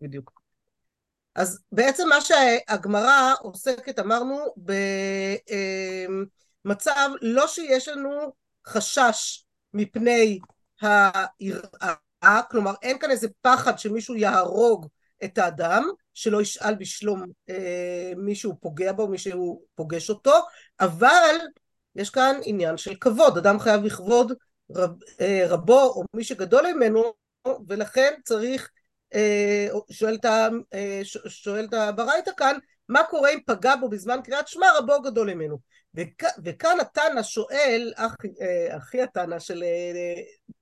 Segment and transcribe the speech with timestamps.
[0.00, 0.40] בדיוק.
[1.34, 4.54] אז בעצם מה שהגמרא עוסקת, אמרנו,
[6.64, 8.32] במצב לא שיש לנו
[8.66, 9.44] חשש
[9.74, 10.38] מפני
[10.80, 14.86] היראה, כלומר אין כאן איזה פחד שמישהו יהרוג
[15.24, 20.34] את האדם, שלא ישאל בשלום אה, מי שהוא פוגע בו, מי שהוא פוגש אותו,
[20.80, 21.36] אבל
[21.96, 24.32] יש כאן עניין של כבוד, אדם חייב לכבוד
[24.74, 24.90] רב,
[25.20, 27.12] אה, רבו או מי שגדול ממנו,
[27.68, 28.70] ולכן צריך,
[29.14, 29.68] אה,
[30.74, 35.58] אה, שואלת הברייתא כאן, מה קורה אם פגע בו בזמן קריאת שמע רבו גדול ממנו.
[35.94, 39.64] וכ, וכאן התנא שואל, אה, אחי התנא של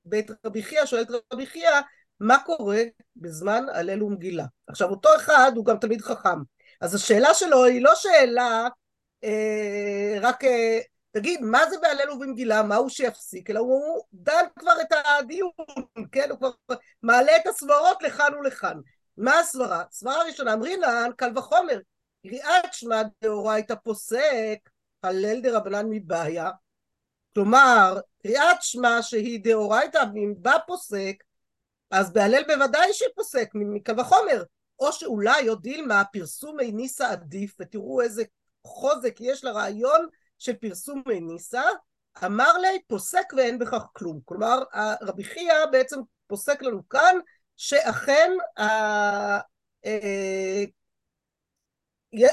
[0.04, 1.80] בית רבי חייא, שואל את רבי חייא,
[2.20, 2.82] מה קורה
[3.16, 4.44] בזמן הלל ומגילה.
[4.66, 6.38] עכשיו אותו אחד הוא גם תלמיד חכם,
[6.80, 8.68] אז השאלה שלו היא לא שאלה
[9.24, 10.78] אה, רק אה,
[11.10, 15.50] תגיד מה זה בהלל ובמגילה, מה הוא שיפסיק, אלא הוא דן כבר את הדיון,
[16.12, 16.50] כן, הוא כבר
[17.02, 18.80] מעלה את הסברות לכאן ולכאן.
[19.16, 19.84] מה הסברה?
[19.90, 21.80] סברה ראשונה, אמרינן קל וחומר,
[22.22, 24.58] קריאת שמע דאורייתא פוסק,
[25.02, 26.50] הלל דרבנן מבעיה,
[27.34, 31.14] כלומר קריאת שמע שהיא דאורייתא ואם בא פוסק
[31.90, 34.42] אז בהלל בוודאי שפוסק מקל וחומר.
[34.80, 38.22] או שאולי עוד דילמה פרסומי ניסה עדיף ותראו איזה
[38.64, 40.08] חוזק יש לרעיון
[40.38, 41.62] של פרסומי ניסה
[42.24, 44.62] אמר לי פוסק ואין בכך כלום כלומר
[45.02, 47.16] רבי חייא בעצם פוסק לנו כאן
[47.56, 49.38] שאכן אה,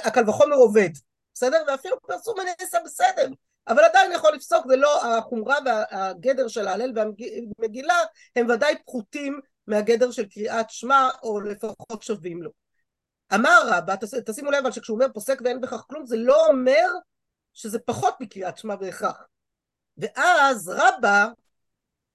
[0.04, 0.90] הקל וחומר עובד
[1.34, 3.28] בסדר ואפילו פרסומי ניסה בסדר
[3.68, 7.96] אבל עדיין יכול לפסוק, זה לא, החומרה והגדר של ההלל והמגילה
[8.36, 12.52] הם ודאי פחותים מהגדר של קריאת שמע, או לפחות שווים לו.
[13.34, 16.88] אמר רבא, תשימו לב, אבל שכשהוא אומר פוסק ואין בכך כלום, זה לא אומר
[17.56, 19.28] שזה פחות מקריאת שמע בהכרח.
[19.98, 21.28] ואז רבא,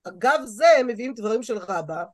[0.05, 2.05] אגב זה מביאים דברים של רבא,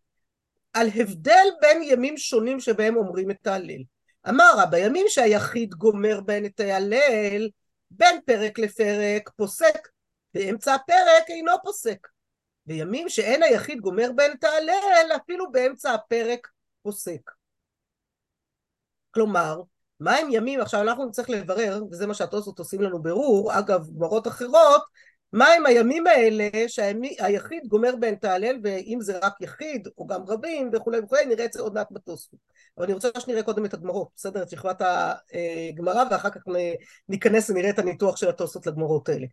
[0.73, 3.83] על הבדל בין ימים שונים שבהם אומרים את ההלל.
[4.29, 7.51] אמר רבא, ימים שהיחיד גומר בהן את ההלל,
[7.91, 9.89] בין פרק לפרק פוסק,
[10.35, 12.09] באמצע הפרק אינו פוסק.
[12.67, 16.49] בימים שאין היחיד גומר בין את ההלל, אפילו באמצע הפרק
[16.83, 17.31] פוסק.
[19.11, 19.61] כלומר,
[20.01, 24.27] מה הם ימים, עכשיו אנחנו נצטרך לברר, וזה מה שהתוספות עושים לנו ברור, אגב, גמרות
[24.27, 24.83] אחרות,
[25.33, 30.71] מהם הימים האלה שהיחיד גומר בהן את ההלל ואם זה רק יחיד או גם רבים
[30.73, 32.41] וכולי וכולי נראה את זה עוד מעט בתוספות
[32.77, 34.43] אבל אני רוצה שנראה קודם את הגמרות בסדר?
[34.43, 34.83] את שכבת
[35.73, 36.41] הגמרא ואחר כך
[37.09, 39.27] ניכנס ונראה את הניתוח של התוספות לגמרות האלה.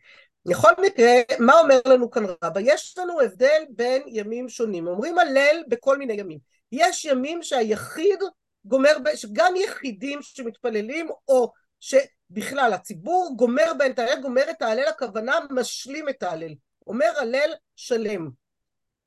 [0.45, 2.59] בכל מקרה מה אומר לנו כאן רבא?
[2.63, 4.87] יש לנו הבדל בין ימים שונים.
[4.87, 6.39] אומרים הלל בכל מיני ימים.
[6.71, 8.19] יש ימים שהיחיד
[8.65, 11.95] גומר שגם יחידים שמתפללים או ש...
[12.29, 16.53] בכלל, הציבור גומר בין את ההלל, גומר את ההלל, הכוונה משלים את ההלל.
[16.87, 18.29] אומר הלל שלם.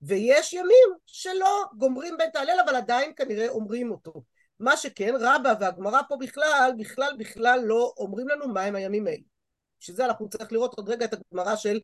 [0.02, 4.22] ויש ימים שלא גומרים בין את ההלל, אבל עדיין כנראה אומרים אותו.
[4.60, 9.22] מה שכן, רבא והגמרא פה בכלל, בכלל בכלל לא אומרים לנו מהם הימים האלה.
[9.80, 11.80] בשביל זה אנחנו צריך לראות עוד רגע את הגמרא של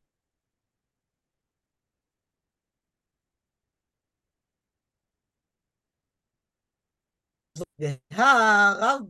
[7.82, 9.00] והרב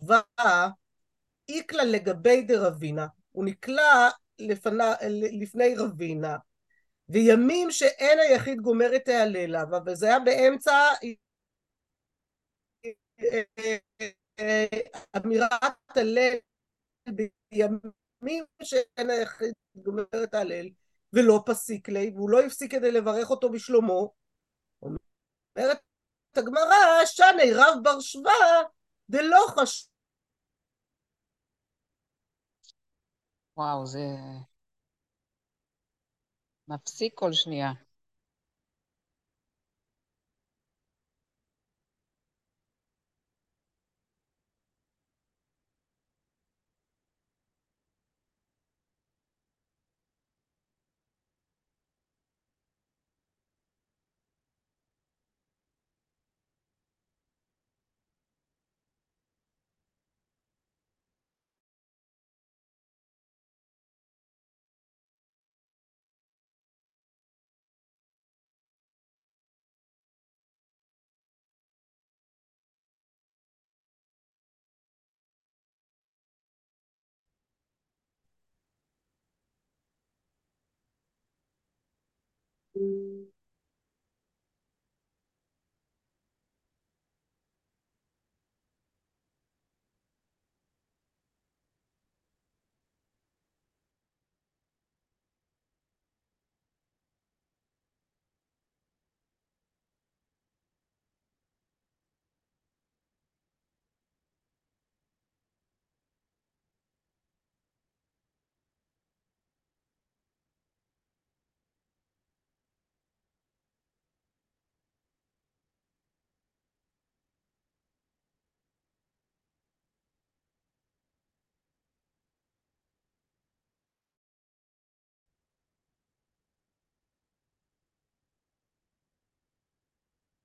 [0.00, 0.20] בר
[1.48, 4.84] איקלה לגבי דרבינה, הוא נקלע לפני,
[5.40, 6.36] לפני רבינה,
[7.08, 10.72] וימים שאין היחיד גומר את ההללה, וזה היה באמצע
[15.16, 16.34] אמירת הלל
[17.50, 20.68] בימים שאין היחיד גומר את ההלל,
[21.12, 24.14] ולא פסיק לי, והוא לא הפסיק כדי לברך אותו בשלומו.
[24.82, 25.78] אומרת
[26.38, 28.30] הגמרא, שני רב בר שבא
[29.10, 29.88] דלא חשוב.
[33.56, 34.06] וואו, זה
[36.68, 37.72] מפסיק כל שנייה.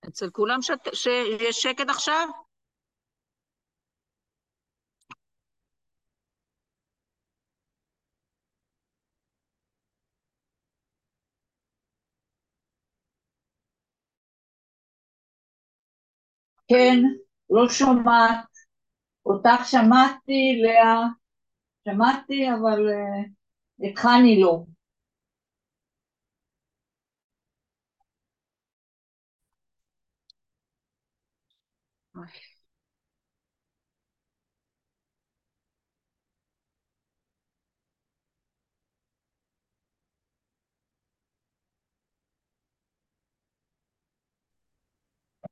[0.08, 2.30] אצל כולם שת- שיש שקט עכשיו?
[16.68, 17.00] כן,
[17.50, 18.46] לא שומעת.
[19.26, 21.04] אותך שמעתי, לאה.
[21.90, 23.24] שמעתי, אבל אה,
[23.92, 24.64] את חני לא.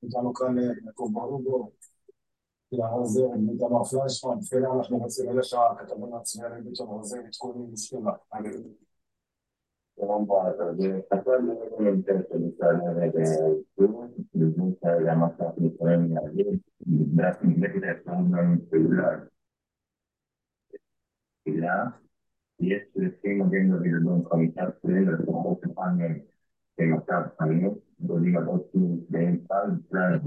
[0.03, 0.55] איתנו כאן
[0.85, 1.71] יעקב ברוגו,
[2.71, 8.13] יער זר, איתמר פליישמן, תפילה אנחנו רוצים אלה שהכתבים הצבאיים בתור זה עדכונים מספירה.
[22.61, 26.19] יש לפי מגן דוד אדום חמישה פצועים ולפחות אחד מהם
[26.77, 30.19] במצב חנוק, גולים הבוסים באמצע, בכלל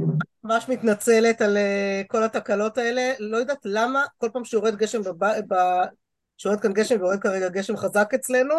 [0.45, 5.01] ממש מתנצלת על אה, כל התקלות האלה, לא יודעת למה כל פעם שיורד גשם.
[6.37, 8.55] שיורד כאן גשם ויורד כרגע גשם חזק אצלנו,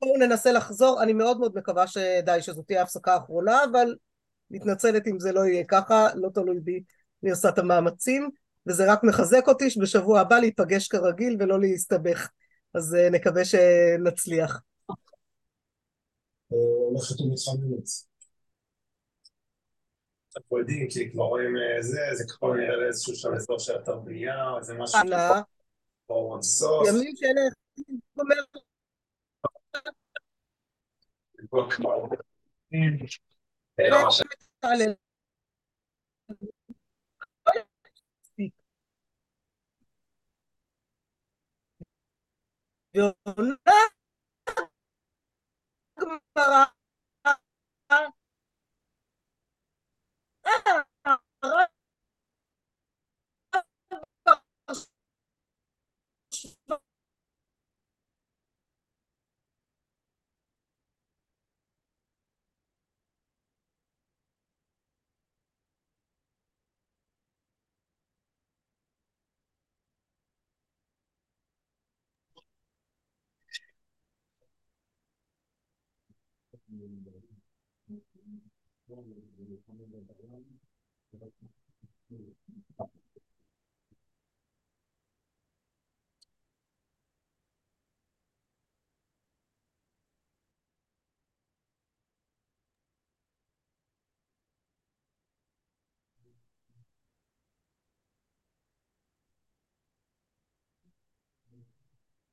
[0.00, 3.94] בואו ננסה לחזור, אני מאוד מאוד מקווה שדי, שזאת תהיה ההפסקה האחרונה, אבל
[4.50, 6.82] מתנצלת אם זה לא יהיה ככה, לא תלוי בי,
[7.22, 8.30] אני עושה את המאמצים,
[8.66, 12.28] וזה רק מחזק אותי שבשבוע הבא להיפגש כרגיל ולא להסתבך,
[12.74, 14.60] אז אה, נקווה שנצליח.
[16.48, 17.88] הולכת ומתחממת.
[20.38, 23.98] אנחנו יודעים, כי כבר רואים אה, זה, זה כבר נראה לאיזשהו שם אזור של אתר
[23.98, 25.00] בנייה, או איזה משהו
[26.42, 26.88] סוף.
[26.88, 27.40] ימים שאלה.
[28.24, 28.38] אה.
[42.94, 43.54] ועונה
[45.98, 46.64] גמרא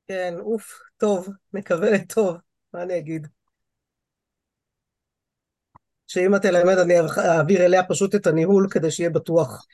[0.08, 2.36] כן, אוף, טוב, מקווה לטוב,
[2.74, 3.26] מה אני אגיד?
[6.16, 9.66] שאמא תלמד אני אעביר אליה פשוט את הניהול כדי שיהיה בטוח,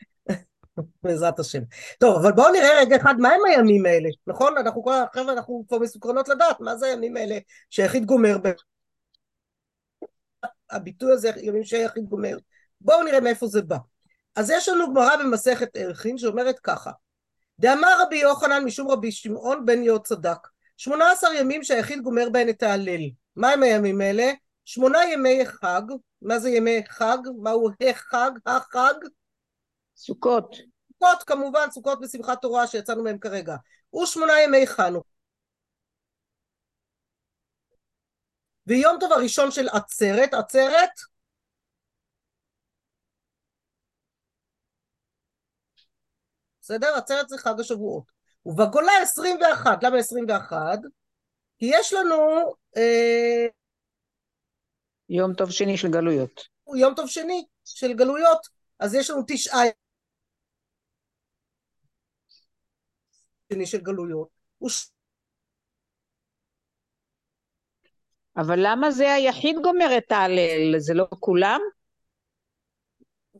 [1.03, 1.63] בעזרת השם.
[1.99, 4.59] טוב, אבל בואו נראה רגע אחד, מה הם הימים האלה, נכון?
[4.59, 7.39] אנחנו כל החבר'ה, אנחנו כבר מסוקרנות לדעת מה זה הימים האלה
[7.71, 8.49] שהיחיד גומר, ב...
[10.71, 12.37] הביטוי הזה, ימים שהיחיד גומר.
[12.81, 13.77] בואו נראה מאיפה זה בא.
[14.37, 16.91] אז יש לנו גמרא במסכת ערכין שאומרת ככה,
[17.59, 22.49] דאמר רבי יוחנן משום רבי שמעון בן יהוד צדק, שמונה עשר ימים שהיחיד גומר בהן
[22.49, 23.03] את ההלל.
[23.37, 24.33] מה הם הימים האלה?
[24.65, 25.83] שמונה ימי חג,
[26.23, 27.19] מה זה ימי חג?
[27.43, 28.31] מהו החג?
[28.47, 28.95] החג?
[29.97, 30.57] סוכות.
[30.93, 33.57] סוכות כמובן, סוכות בשמחת תורה שיצאנו מהם כרגע.
[34.03, 35.09] ושמונה ימי חנוכה.
[38.67, 40.91] ויום טוב הראשון של עצרת, עצרת
[46.61, 46.95] בסדר?
[46.97, 48.05] עצרת זה חג השבועות.
[48.47, 50.79] ובגולה 21, למה 21?
[51.59, 52.17] כי יש לנו
[52.77, 53.47] אה,
[55.15, 56.49] יום טוב שני של גלויות.
[56.77, 58.47] יום טוב שני של גלויות,
[58.79, 59.61] אז יש לנו תשעה
[63.53, 64.29] שני של גלויות.
[68.37, 70.79] אבל למה זה היחיד גומר את ההלל?
[70.79, 71.61] זה לא כולם?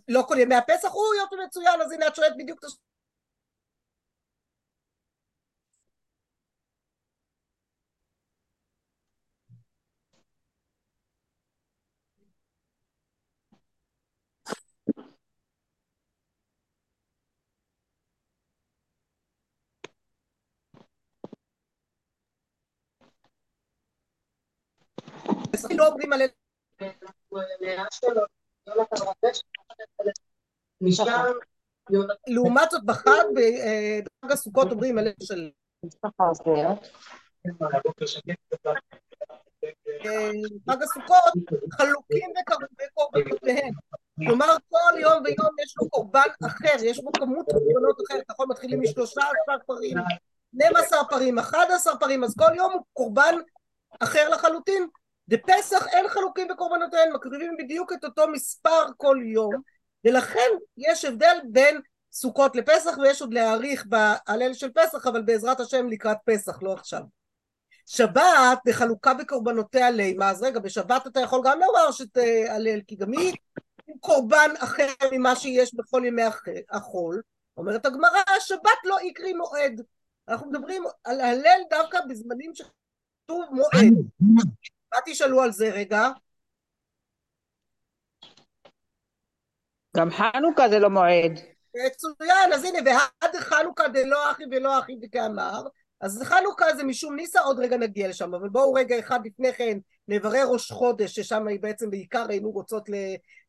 [0.09, 2.92] לא כל ימי הפסח הוא יום מצוין, אז הנה את שואלת בדיוק את השאלה.
[25.53, 26.27] פסח לא אומרים הלל
[32.27, 35.51] לעומת זאת בחג, אה, בחג הסוכות אומרים הלל של
[40.07, 40.31] אה,
[40.71, 41.33] חג הסוכות
[41.73, 42.31] חלוקים
[42.79, 43.75] בקורבנותיהם.
[44.27, 48.49] כלומר כל יום ויום יש לו קורבן אחר, יש בו כמות קורבנות אחרת, נכון?
[48.51, 49.97] מתחילים משלושה עשר פרים,
[50.55, 53.35] 12 פרים, 11 פרים, אז כל יום הוא קורבן
[54.01, 54.89] אחר לחלוטין.
[55.29, 59.55] בפסח אין חלוקים בקורבנותיהם, מקריבים בדיוק את אותו מספר כל יום,
[60.05, 61.81] ולכן יש הבדל בין
[62.13, 67.03] סוכות לפסח, ויש עוד להאריך בהלל של פסח, אבל בעזרת השם לקראת פסח, לא עכשיו.
[67.87, 73.35] שבת בחלוקה בקורבנותיה לימה, אז רגע, בשבת אתה יכול גם לומר שתהלל, כי גם היא
[74.01, 76.23] קורבן אחר ממה שיש בכל ימי
[76.71, 77.23] החול.
[77.57, 79.83] אומרת הגמרא, השבת לא יקרי מועד.
[80.29, 83.93] אנחנו מדברים על הלל דווקא בזמנים שכתוב מועד.
[84.93, 86.09] מה תשאלו על זה רגע?
[89.97, 91.33] גם חנוכה זה לא מועד.
[91.87, 95.63] מצוין, אז הנה, ועד חנוכה דלא אחי ולא אחי וכאמר,
[96.01, 99.79] אז חנוכה זה משום ניסה, עוד רגע נגיע לשם, אבל בואו רגע אחד לפני כן
[100.09, 102.95] נברר ראש חודש, ששם היא בעצם בעיקר היינו רוצות ל,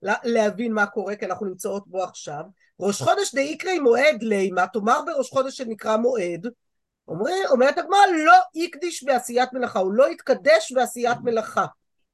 [0.02, 2.44] לה, להבין מה קורה, כי אנחנו נמצאות בו עכשיו.
[2.80, 6.48] ראש חודש דאיקרי מועד לימה, תאמר בראש חודש שנקרא מועד,
[7.08, 11.66] אומרת, אומרת הגמרא לא יקדיש בעשיית מלאכה, הוא לא יתקדש בעשיית מלאכה.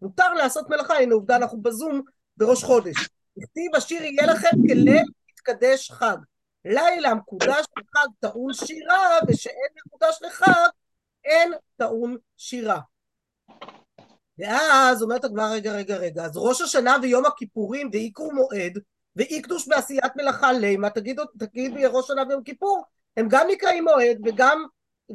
[0.02, 2.02] מותר לעשות מלאכה, הנה עובדה אנחנו בזום
[2.38, 3.10] בראש חודש.
[3.38, 6.18] הכתיב השיר יהיה לכם כליל יתקדש חג.
[6.66, 10.70] לילה מקודש לחג טעון שירה, ושאין מקודש לחג,
[11.26, 12.80] אין טעון שירה.
[14.38, 18.80] ואז אומרת הגמרא, רגע, רגע, רגע, אז ראש השנה ויום הכיפורים דאיקרו מועד,
[19.16, 22.84] ואי קדוש בעשיית מלאכה לימה, תגיד, תגיד ראש שנה ויום כיפור,
[23.18, 24.66] הם גם נקראים מועד וגם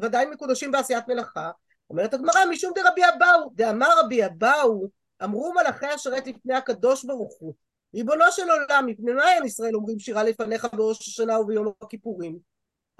[0.00, 1.50] ודאי מקודשים בעשיית מלאכה.
[1.90, 4.88] אומרת הגמרא, משום דרבי אבאו, דאמר רבי אבאו,
[5.24, 7.54] אמרו מלאכי השרת לפני הקדוש ברוך הוא,
[7.94, 12.38] ריבונו של עולם, מפני מה אין ישראל אומרים שירה לפניך בראש השנה וביום הכיפורים?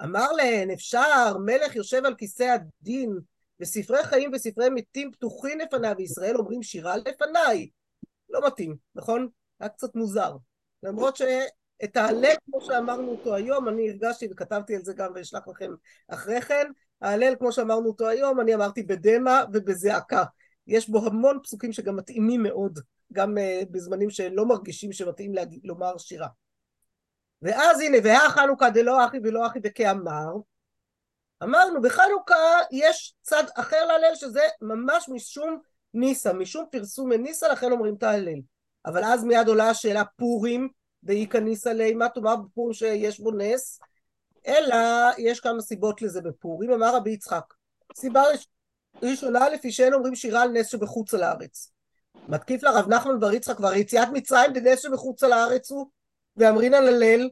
[0.03, 3.19] אמר להן, אפשר, מלך יושב על כיסא הדין,
[3.59, 7.69] וספרי חיים וספרי מתים פתוחים לפניו, וישראל אומרים שירה לפניי.
[8.29, 9.27] לא מתאים, נכון?
[9.59, 10.35] היה קצת מוזר.
[10.83, 15.71] למרות שאת ההלל, כמו שאמרנו אותו היום, אני הרגשתי וכתבתי על זה גם ואשלח לכם
[16.07, 16.67] אחרי כן,
[17.01, 20.23] ההלל, כמו שאמרנו אותו היום, אני אמרתי בדמע ובזעקה.
[20.67, 22.79] יש בו המון פסוקים שגם מתאימים מאוד
[23.13, 26.27] גם uh, בזמנים שלא מרגישים שמתאים להגיד, לומר שירה.
[27.41, 30.33] ואז הנה, והא חנוכה דלא אחי ולא אחי וכאמר,
[31.43, 35.59] אמרנו בחנוכה יש צד אחר להלל שזה ממש משום
[35.93, 38.39] ניסה, משום פרסום מניסה לכן אומרים את ההלל.
[38.85, 40.69] אבל אז מיד עולה השאלה פורים,
[41.03, 43.79] דאיכא ניסה לימה, תאמר בפורים שיש בו נס,
[44.47, 44.77] אלא
[45.17, 47.53] יש כמה סיבות לזה בפורים, אמר רבי יצחק.
[47.95, 48.23] סיבה
[49.01, 51.71] ראשונה לפי שאין אומרים שירה על נס שבחוץ על הארץ.
[52.27, 55.89] מתקיף לה רב נחמן בר יצחק כבר יציאת מצרים בנס שבחוץ על הארץ הוא
[56.37, 57.29] ואמרינן הלל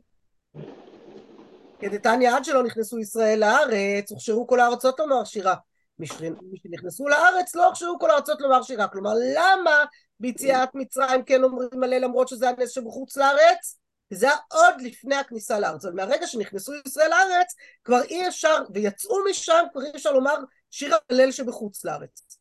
[1.80, 5.56] כדתניא עד שלא נכנסו ישראל לארץ הוכשרו כל הארצות לומר שירה
[6.00, 9.84] משנכנסו לארץ לא הוכשרו כל הארצות לומר שירה כלומר למה
[10.20, 13.80] ביציאת מצרים כן אומרים הלל למרות שזה הנס שבחוץ לארץ
[14.16, 19.66] זה עוד לפני הכניסה לארץ אבל מהרגע שנכנסו ישראל לארץ כבר אי אפשר ויצאו משם
[19.72, 20.36] כבר אי אפשר לומר
[20.72, 22.38] שיר הלל שבחוץ לארץ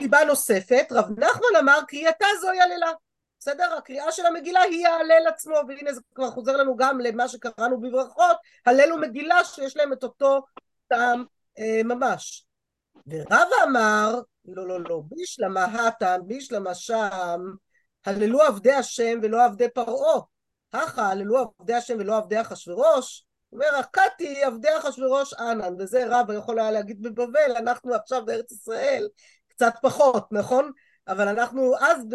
[0.00, 2.92] סיבה נוספת, רב נחמן אמר קריאתה זוהי הללה.
[3.38, 3.74] בסדר?
[3.78, 8.36] הקריאה של המגילה היא ההלל עצמו, והנה זה כבר חוזר לנו גם למה שקראנו בברכות,
[8.66, 10.42] הלל ומגילה שיש להם את אותו
[10.88, 11.24] טעם
[11.58, 12.46] אה, ממש.
[13.06, 17.40] ורב אמר, לא לא לא, בישלמה האטן, בישלמה שם,
[18.04, 20.20] הללו עבדי השם ולא עבדי פרעה.
[20.72, 26.58] הכה הללו עבדי השם ולא עבדי אחשורוש, אומר הכתי עבדי אחשורוש אנן, וזה רב יכול
[26.58, 29.08] היה להגיד בבבל, אנחנו עכשיו בארץ ישראל,
[29.48, 30.72] קצת פחות, נכון?
[31.08, 32.06] אבל אנחנו אז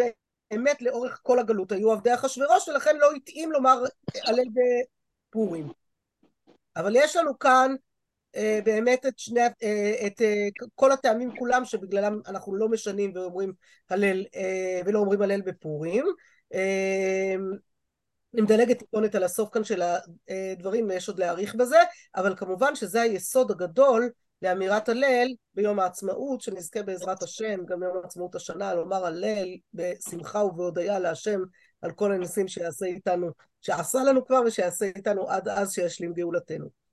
[0.52, 3.84] באמת לאורך כל הגלות היו עבדי אחשורוש ולכן לא התאים לומר
[4.24, 4.46] הלל
[5.30, 5.72] בפורים.
[6.76, 7.76] אבל יש לנו כאן
[8.66, 13.54] באמת את שני, אה, את אה, כל הטעמים כולם שבגללם אנחנו לא משנים ואומרים
[13.90, 16.06] הלל אה, ולא אומרים הלל בפורים.
[16.54, 17.36] אה,
[18.34, 21.78] אני מדלגת טיפונת על הסוף כאן של הדברים ויש עוד להעריך בזה,
[22.16, 24.10] אבל כמובן שזה היסוד הגדול
[24.42, 31.00] לאמירת הלל ביום העצמאות, שנזכה בעזרת השם, גם ביום העצמאות השנה, לומר הלל בשמחה ובהודיה
[31.00, 31.40] להשם
[31.82, 33.30] על כל הניסים שיעשה איתנו,
[33.62, 36.87] שעשה לנו כבר ושיעשה איתנו עד אז שישלים גאולתנו.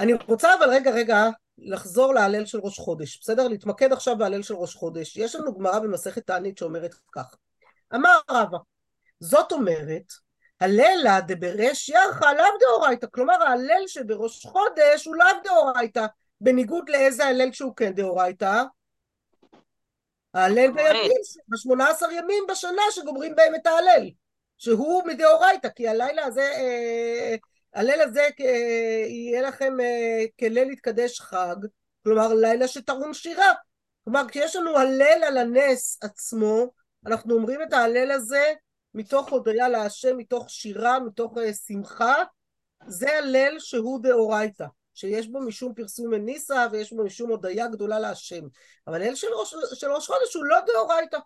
[0.00, 3.48] אני רוצה אבל רגע רגע לחזור להלל של ראש חודש, בסדר?
[3.48, 5.16] להתמקד עכשיו בהלל של ראש חודש.
[5.16, 7.34] יש לנו גמרא במסכת תענית שאומרת כך:
[7.94, 8.58] אמר רבא,
[9.20, 10.12] זאת אומרת,
[10.60, 16.06] הללה דבריש ירחה לאו דאורייתא, כלומר ההלל שבראש חודש הוא לאו דאורייתא,
[16.40, 18.62] בניגוד לאיזה הלל שהוא כן דאורייתא?
[20.34, 20.92] ההלל המועד.
[20.92, 21.10] בימים,
[21.48, 24.10] בשמונה עשר ימים בשנה שגומרים בהם את ההלל,
[24.58, 27.34] שהוא מדאורייתא, כי הלילה הזה, אה,
[27.74, 28.28] הליל הזה
[29.08, 31.56] יהיה לכם אה, כליל יתקדש חג,
[32.04, 33.52] כלומר לילה שטעון שירה.
[34.04, 36.70] כלומר, כשיש לנו הלל על הנס עצמו,
[37.06, 38.52] אנחנו אומרים את ההלל הזה
[38.94, 42.14] מתוך הודיה להשם, מתוך שירה, מתוך אה, שמחה,
[42.86, 48.44] זה הלל שהוא דאורייתא, שיש בו משום פרסום מניסה ויש בו משום הודיה גדולה להשם.
[48.86, 51.18] אבל הלל של ראש, של ראש חודש הוא לא דאורייתא,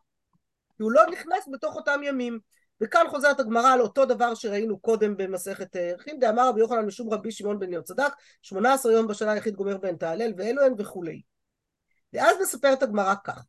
[0.76, 2.38] כי הוא לא נכנס בתוך אותם ימים.
[2.80, 7.32] וכאן חוזרת הגמרא על אותו דבר שראינו קודם במסכת ערכים, דאמר רבי יוחנן משום רבי
[7.32, 11.22] שמעון בן יהוצדק, 18 יום בשנה היחיד גומר בהן תהלל ואלו הן וכולי.
[12.12, 13.42] ואז מספרת הגמרא כך,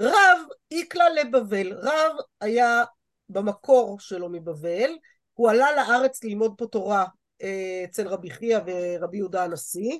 [0.00, 0.38] רב
[0.70, 2.84] איקלה לבבל, רב היה
[3.28, 4.90] במקור שלו מבבל,
[5.34, 7.04] הוא עלה לארץ ללמוד פה תורה
[7.42, 9.98] אה, אצל רבי חייא ורבי יהודה הנשיא,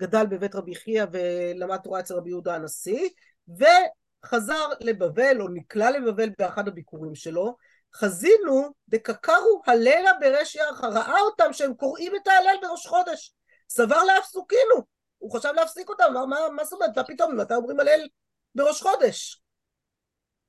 [0.00, 3.08] גדל בבית רבי חייא ולמד תורה אצל רבי יהודה הנשיא,
[3.48, 7.56] וחזר לבבל או נקלע לבבל באחד הביקורים שלו,
[7.94, 13.34] חזינו דקקרו הלילה בריש ירחה, ראה אותם שהם קוראים את ההלל בראש חודש,
[13.68, 14.84] סבר להפסוקינו,
[15.18, 18.08] הוא חשב להפסיק אותם, אמר מה, מה זאת אומרת, מה פתאום, מתי אומרים הלל
[18.54, 19.42] בראש חודש?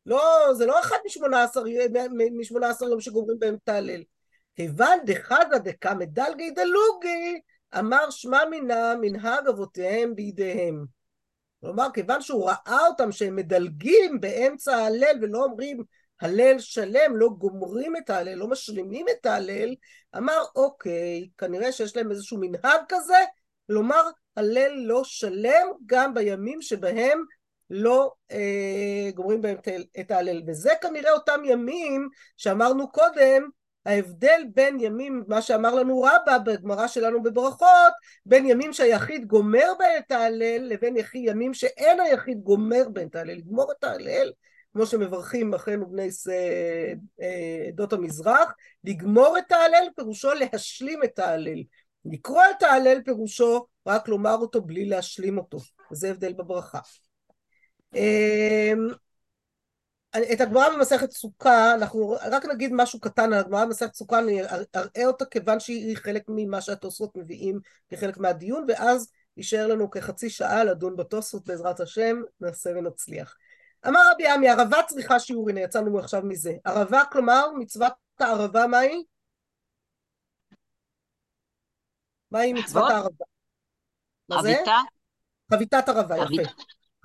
[0.06, 1.64] לא, זה לא אחד משמונה עשר,
[2.40, 4.04] משמונה עשר יום שגומרים בהם את ההלל.
[4.56, 7.42] כיוון דחזה דקמא דלגי דלוגי,
[7.80, 10.86] אמר שמע מינה מנהג אבותיהם בידיהם.
[11.62, 15.84] כלומר, כיוון שהוא ראה אותם שהם מדלגים באמצע ההלל ולא אומרים
[16.22, 19.76] הלל שלם, לא גומרים את ההלל, לא משלימים את ההלל,
[20.18, 23.18] אמר אוקיי, כנראה שיש להם איזשהו מנהג כזה,
[23.70, 24.02] לומר
[24.36, 27.24] הלל לא שלם גם בימים שבהם
[27.70, 29.58] לא אה, גומרים בהם
[30.00, 30.42] את ההלל.
[30.48, 33.50] וזה כנראה אותם ימים שאמרנו קודם,
[33.86, 37.94] ההבדל בין ימים, מה שאמר לנו רבא בגמרא שלנו בברכות,
[38.26, 43.34] בין ימים שהיחיד גומר בהם את ההלל לבין ימים שאין היחיד גומר בהם את ההלל.
[43.38, 44.32] לגמור את ההלל,
[44.74, 46.10] כמו שמברכים אחינו בני
[47.22, 48.54] אה, עדות המזרח,
[48.84, 51.64] לגמור את ההלל פירושו להשלים את ההלל.
[52.06, 55.58] לקרוא את ההלל פירושו רק לומר אותו בלי להשלים אותו.
[55.92, 56.80] וזה הבדל בברכה.
[57.96, 58.88] אמ,
[60.34, 64.42] את הגמרא במסכת סוכה, אנחנו רק נגיד משהו קטן על הגמרא במסכת סוכה, אני
[64.76, 70.64] אראה אותה כיוון שהיא חלק ממה שהתוספות מביאים כחלק מהדיון, ואז יישאר לנו כחצי שעה
[70.64, 73.36] לדון בתוספות בעזרת השם, נעשה ונצליח.
[73.88, 76.54] אמר רבי עמי, ערבה צריכה שיעור, הנה יצאנו עכשיו מזה.
[76.66, 79.04] ערבה, כלומר, מצוות הערבה, מה היא?
[82.32, 83.26] מהי מצוות הערבה?
[84.30, 84.54] מה זה?
[84.54, 84.78] חביתה?
[85.54, 86.50] חביתת ערבה, יפה.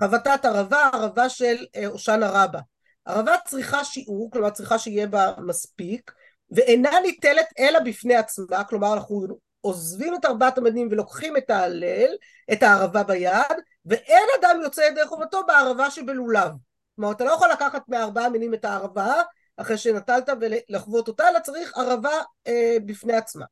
[0.01, 2.61] חבטת ערבה, ערבה של הושענא רבה.
[3.05, 6.13] ערבה צריכה שיעור, כלומר צריכה שיהיה בה מספיק,
[6.51, 9.27] ואינה ניטלת אלא בפני עצמה, כלומר אנחנו
[9.61, 12.11] עוזבים את ארבעת המדינים ולוקחים את ההלל,
[12.53, 16.51] את הערבה ביד, ואין אדם יוצא ידי חובתו בערבה שבלולב.
[16.97, 19.23] כלומר, אתה לא יכול לקחת מארבעה מינים את הערבה,
[19.57, 23.45] אחרי שנטלת ולחוות אותה, אלא צריך ערבה אה, בפני עצמה.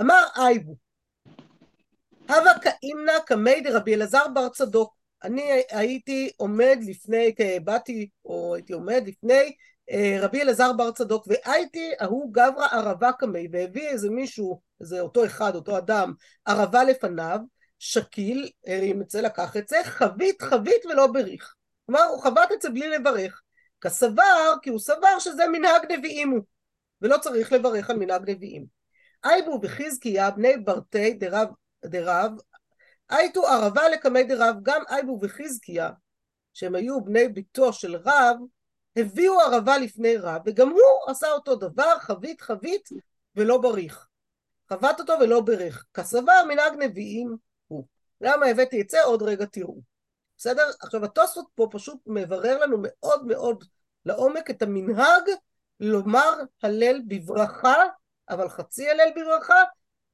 [0.00, 0.76] אמר אייבו,
[2.28, 4.96] הווה כאימנה קמי דרבי אלעזר בר צדוק.
[5.24, 7.34] אני הייתי עומד לפני,
[7.64, 9.52] באתי, או הייתי עומד לפני
[9.90, 15.24] אה, רבי אלעזר בר צדוק, והייתי ההוא גברא ערבה קמי, והביא איזה מישהו, איזה אותו
[15.24, 16.12] אחד, אותו אדם,
[16.44, 17.38] ערבה לפניו,
[17.78, 21.55] שקיל, הרים את זה, לקח את זה, חבית חבית ולא בריך.
[21.86, 23.42] כלומר, הוא חבט את זה בלי לברך.
[23.80, 26.40] כסבר, כי הוא סבר שזה מנהג נביאים הוא,
[27.02, 28.66] ולא צריך לברך על מנהג נביאים.
[29.24, 31.48] אייבו וחזקיה בני ברטי דרב,
[31.84, 32.32] דרב
[33.08, 35.90] הייתו ערבה לקמי דרב, גם אייבו וחזקיה,
[36.54, 38.36] שהם היו בני ביתו של רב,
[38.96, 42.88] הביאו ערבה לפני רב, וגם הוא עשה אותו דבר, חבית חבית
[43.36, 44.06] ולא בריך.
[44.68, 45.84] חבט אותו ולא ברך.
[45.94, 47.84] כסבר מנהג נביאים הוא.
[48.20, 49.02] למה הבאתי את זה?
[49.02, 49.95] עוד רגע תראו.
[50.38, 50.70] בסדר?
[50.80, 53.64] עכשיו התוספות פה פשוט מברר לנו מאוד מאוד
[54.04, 55.22] לעומק את המנהג
[55.80, 57.84] לומר הלל בברכה,
[58.30, 59.62] אבל חצי הלל בברכה,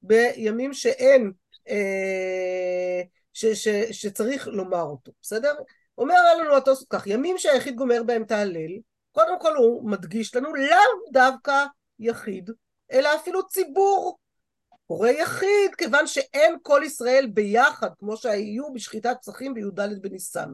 [0.03, 1.33] בימים שאין,
[1.69, 5.55] אה, ש, ש, שצריך לומר אותו, בסדר?
[5.99, 8.79] אומר לנו התוספות כך, ימים שהיחיד גומר בהם את ההלל,
[9.13, 11.65] קודם כל הוא מדגיש לנו לאו דווקא
[11.99, 12.51] יחיד,
[12.93, 14.19] אלא אפילו ציבור.
[14.87, 20.53] קורא יחיד, כיוון שאין כל ישראל ביחד, כמו שהיו בשחיטת פסחים בי"ד בניסן.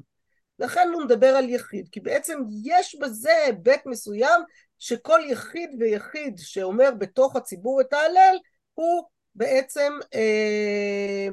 [0.59, 4.43] לכן הוא מדבר על יחיד, כי בעצם יש בזה היבט מסוים
[4.79, 8.37] שכל יחיד ויחיד שאומר בתוך הציבור את ההלל,
[8.75, 11.29] הוא בעצם אה,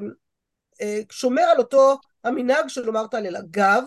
[0.80, 3.36] אה, שומר על אותו המנהג של לומר את ההלל.
[3.36, 3.84] אגב,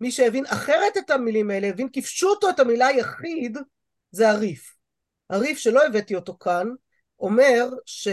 [0.00, 3.58] מי שהבין אחרת את המילים האלה, הבין כפשוטו את המילה יחיד,
[4.10, 4.74] זה הריף.
[5.30, 6.68] הריף שלא הבאתי אותו כאן,
[7.20, 8.08] אומר ש...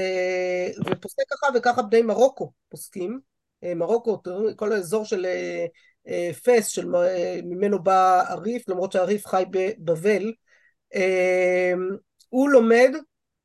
[0.85, 3.19] ופוסק ככה וככה בני מרוקו פוסקים,
[3.75, 4.21] מרוקו,
[4.55, 5.25] כל האזור של
[6.07, 10.33] אה, פס שממנו בא הריף, למרות שהריף חי בבבל,
[10.95, 11.73] אה,
[12.29, 12.91] הוא לומד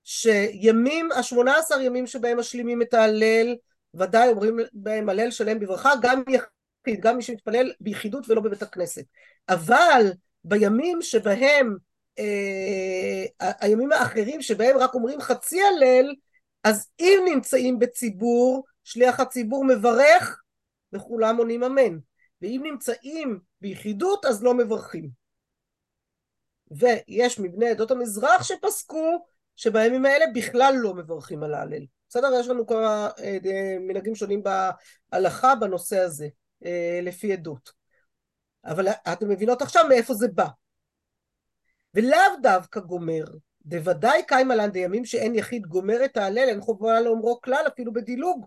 [0.05, 3.57] שימים, השמונה עשר ימים שבהם משלימים את ההלל,
[3.94, 9.05] ודאי אומרים בהם הלל שלם בברכה, גם יחיד, גם מי שמתפלל ביחידות ולא בבית הכנסת.
[9.49, 10.12] אבל
[10.44, 11.77] בימים שבהם, אה,
[13.38, 16.14] הימים האחרים שבהם רק אומרים חצי הלל,
[16.64, 20.40] אז אם נמצאים בציבור, שליח הציבור מברך
[20.92, 21.99] וכולם עונים אמן.
[22.42, 25.11] ואם נמצאים ביחידות אז לא מברכים.
[26.70, 29.25] ויש מבני עדות המזרח שפסקו
[29.57, 31.85] שבימים האלה בכלל לא מברכים על ההלל.
[32.09, 32.29] בסדר?
[32.40, 33.38] יש לנו כמה אה,
[33.81, 34.42] מנהגים שונים
[35.12, 36.29] בהלכה בנושא הזה,
[36.64, 37.73] אה, לפי עדות.
[38.64, 40.46] אבל אתם מבינות עכשיו מאיפה זה בא.
[41.94, 43.24] ולאו דווקא גומר,
[43.66, 48.46] דוודאי קיימה לן דימים שאין יחיד גומר את ההלל, אין חובה לאומרו כלל אפילו בדילוג.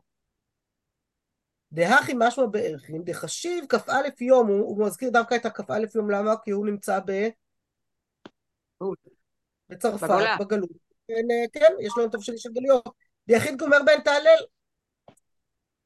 [1.72, 6.34] דהכי משמע בערכין, דחשיב כ"א יום, הוא, הוא מזכיר דווקא את הכ"א יום, למה?
[6.44, 7.28] כי הוא נמצא ב...
[9.70, 10.38] בצרפת, בגולה.
[10.40, 10.70] בגלות.
[11.08, 11.14] כן,
[11.54, 12.90] כן, יש לו טוב שלי של גלויות.
[13.28, 14.44] דיחיד גומר בן תהלל.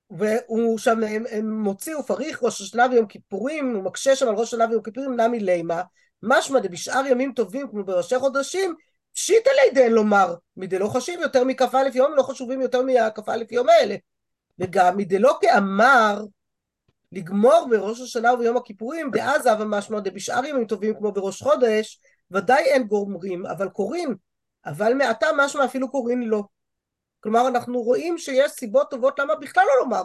[0.09, 4.53] והוא שם, הם, הם מוציא ופריך ראש השנה ויום כיפורים, הוא מקשה שם על ראש
[4.53, 5.81] השנה ויום כיפורים, נמי לימה,
[6.23, 8.75] משמע דבשאר ימים טובים כמו בראשי חודשים,
[9.13, 13.95] פשיטא לידיהן לומר, מדלא חשיב יותר מכ"א יום, לא חשובים יותר מהכ"א יום האלה.
[14.59, 16.21] וגם מדלא כאמר
[17.11, 21.99] לגמור בראש השנה וביום הכיפורים, דאז הווה משמע דבשאר ימים טובים כמו בראש חודש,
[22.31, 24.15] ודאי אין גומרים, אבל קוראים,
[24.65, 26.43] אבל מעתה משמע אפילו קוראים לא.
[27.19, 30.03] כלומר, אנחנו רואים שיש סיבות טובות למה בכלל לא לומר.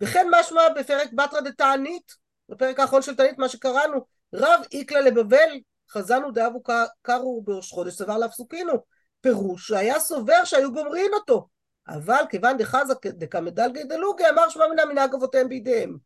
[0.00, 2.12] וכן משמע בפרק בתרא דתענית,
[2.48, 5.60] בפרק האחרון של תענית, מה שקראנו, רב איקלה לבבל,
[5.90, 6.62] חזנו דאבו
[7.02, 8.72] קרו בראש חודש, סבר להפסוקינו.
[9.20, 11.48] פירוש שהיה סובר שהיו גומרין אותו,
[11.88, 15.96] אבל כיוון דחזה דקמדלגי דלוגי, אמר שמע מן המנהג אבותיהם בידיהם.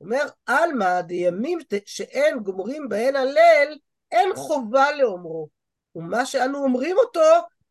[0.00, 3.78] אומר, עלמא דימים שאין גומרים בהן הלל,
[4.12, 5.48] אין חובה לאומרו.
[5.94, 7.20] ומה שאנו אומרים אותו,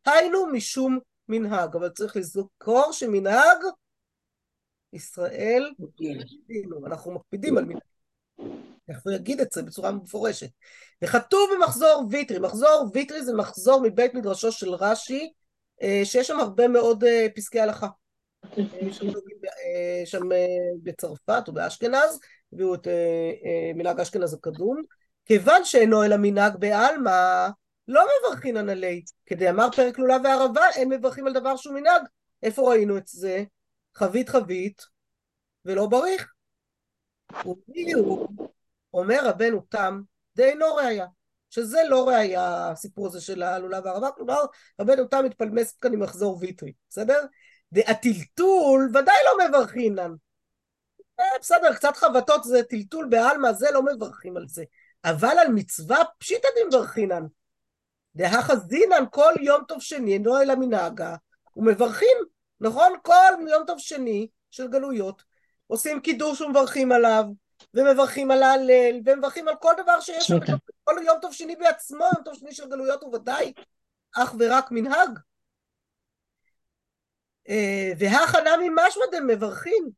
[0.06, 1.76] היינו משום מנהג.
[1.76, 3.58] אבל צריך לזכור שמנהג
[4.92, 5.72] ישראל,
[6.86, 7.82] אנחנו מקפידים על מנהג.
[8.88, 10.50] איך הוא יגיד את זה בצורה מפורשת.
[11.02, 15.32] וכתוב במחזור ויטרי, מחזור ויטרי זה מחזור מבית מדרשו של רש"י,
[16.04, 17.88] שיש שם הרבה מאוד פסקי הלכה.
[20.04, 20.28] שם
[20.82, 22.20] בצרפת או באשכנז,
[22.52, 22.88] הביאו את
[23.74, 24.82] מנהג אשכנז הקדום.
[25.24, 27.48] כיוון שאינו אלא מנהג בעלמא,
[27.88, 29.02] לא מברכין הנהלי.
[29.26, 32.02] כדי אמר פרק לולה וערבה, אין מברכים על דבר שהוא מנהג.
[32.42, 33.44] איפה ראינו את זה?
[33.94, 34.82] חבית חבית,
[35.64, 36.32] ולא בריך.
[37.46, 38.28] ומיהו,
[38.94, 40.00] אומר רבנו תם,
[40.36, 41.06] דאינו ראיה.
[41.50, 44.40] שזה לא ראיה, הסיפור הזה של הלולה והערבה, כלומר,
[44.80, 47.24] רבנו תם מתפלמס כאן עם מחזור ויטרי, בסדר?
[47.72, 50.12] והטלטול ודאי לא מברכינן.
[51.40, 54.64] בסדר, קצת חבטות זה טלטול בעלמא, זה לא מברכים על זה.
[55.04, 57.22] אבל על מצווה פשיטא דמברכינן.
[58.16, 61.16] דהחזינן כל יום טוב שני, לא אלא מנהגה,
[61.56, 62.16] ומברכים,
[62.60, 62.92] נכון?
[63.02, 65.22] כל יום טוב שני של גלויות,
[65.66, 67.24] עושים קידוש ומברכים עליו,
[67.74, 70.38] ומברכים על ההלל, ומברכים על כל דבר שיש שם,
[70.84, 73.52] כל יום טוב שני בעצמו, יום טוב שני של גלויות הוא ודאי
[74.16, 75.18] אך ורק מנהג.
[77.98, 79.90] והכנה ממשמע דם מברכים.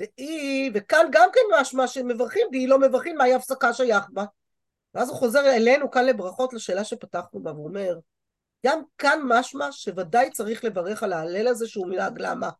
[0.00, 4.24] דאי, וכאן גם כן משמע שמברכים, דאי לא מברכים, מהי הפסקה שייך בה?
[4.94, 7.98] ואז הוא חוזר אלינו כאן לברכות לשאלה שפתחנו בה, והוא אומר,
[8.66, 12.50] גם כאן משמע שוודאי צריך לברך על ההלל הזה שהוא מנהג, למה?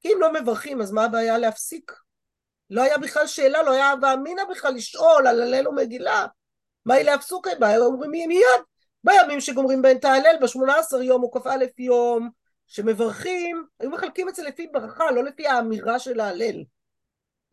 [0.00, 1.92] כי אם לא מברכים, אז מה הבעיה להפסיק?
[2.70, 6.26] לא היה בכלל שאלה, לא היה הווה אמינא בכלל לשאול על הלל ומגילה.
[6.84, 7.50] מהי להפסוקי?
[7.58, 8.62] בעיה אומרים מי מיד.
[9.04, 12.30] בימים שגומרים בהן את ההלל, בשמונה עשר יום או כ"א יום,
[12.66, 16.64] שמברכים, היו מחלקים את זה לפי ברכה, לא לפי האמירה של ההלל.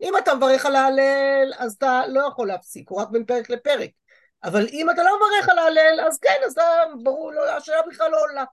[0.00, 3.90] אם אתה מברך על ההלל, אז אתה לא יכול להפסיק, הוא רק בין פרק לפרק.
[4.44, 6.62] אבל אם אתה לא מברך על ההלל, אז כן, אז אתה,
[7.02, 8.44] ברור, לא, השאלה בכלל לא עולה.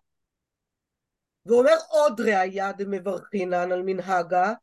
[1.46, 4.54] והוא אומר עוד ראיה דמברכינן על מנהגה,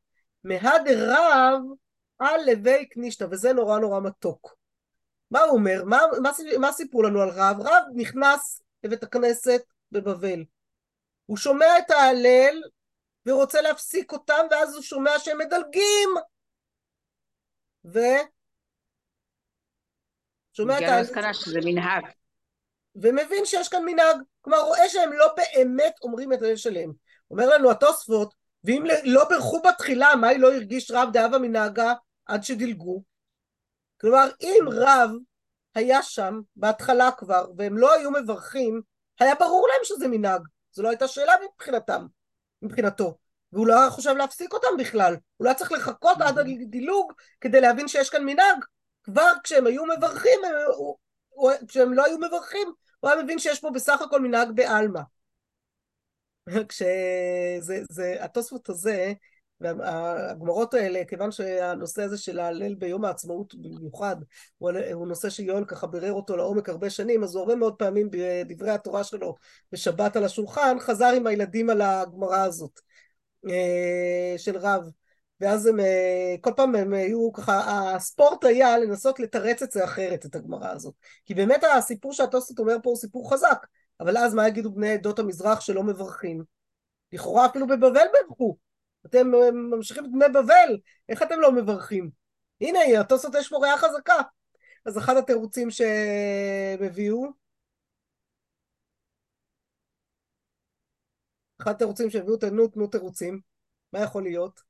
[0.45, 1.63] מהד רב
[2.21, 4.57] על לוי קנישתא, וזה נורא נורא מתוק.
[5.31, 5.85] מה הוא אומר?
[5.85, 7.57] מה, מה, מה סיפרו לנו על רב?
[7.61, 10.45] רב נכנס לבית הכנסת בבבל.
[11.27, 12.63] הוא שומע את ההלל
[13.27, 16.11] ורוצה להפסיק אותם, ואז הוא שומע שהם מדלגים.
[17.85, 17.99] ו...
[20.53, 21.03] שומע את ההלל.
[21.03, 22.05] מסקנה שזה מנהג.
[22.97, 24.17] ומבין שיש כאן מנהג.
[24.41, 26.93] כלומר, רואה שהם לא באמת אומרים את הלל שלהם.
[27.31, 31.95] אומר לנו התוספות, ואם לא ברכו בתחילה, מה לא הרגיש רב דאבה מנהגה
[32.31, 33.03] עד שדילגו?
[34.01, 35.11] כלומר, אם רב
[35.75, 38.81] היה שם בהתחלה כבר, והם לא היו מברכים,
[39.21, 40.43] היה ברור להם שזה מנהג.
[40.73, 42.07] זו לא הייתה שאלה מבחינתם,
[42.63, 43.19] מבחינתו.
[43.53, 45.17] והוא לא היה חושב להפסיק אותם בכלל.
[45.37, 48.65] הוא לא היה צריך לחכות עד הדילוג כדי להבין שיש כאן מנהג.
[49.03, 50.97] כבר כשהם היו מברכים, הם, הוא,
[51.29, 55.01] הוא, כשהם לא היו מברכים, הוא היה מבין שיש פה בסך הכל מנהג בעלמא.
[56.69, 59.13] כשזה, זה, התוספות הזה,
[59.61, 64.17] והגמרות האלה, כיוון שהנושא הזה של ההלל ביום העצמאות במיוחד,
[64.59, 68.71] הוא, נושא שיואל ככה בירר אותו לעומק הרבה שנים, אז הוא הרבה מאוד פעמים בדברי
[68.71, 69.35] התורה שלו
[69.73, 72.81] בשבת על השולחן, חזר עם הילדים על הגמרא הזאת
[73.49, 74.91] אה, של רב.
[75.41, 80.27] ואז הם, אה, כל פעם הם היו ככה, הספורט היה לנסות לתרץ את זה אחרת,
[80.27, 80.95] את הגמרא הזאת.
[81.27, 83.67] כי באמת הסיפור שהתוספות אומר פה הוא סיפור חזק,
[84.01, 86.45] אבל אז מה יגידו בני עדות המזרח שלא מברכים?
[87.13, 88.70] לכאורה אפילו בבבל ברכו.
[89.07, 89.27] אתם
[89.71, 92.11] ממשיכים את בני בבל, איך אתם לא מברכים?
[92.61, 94.15] הנה, התוספות יש פה ריאה חזקה.
[94.87, 97.27] אז אחד התירוצים שהם הביאו,
[101.63, 103.41] אחד התירוצים שהביאו, תנו, תנו תירוצים.
[103.93, 104.61] מה יכול להיות?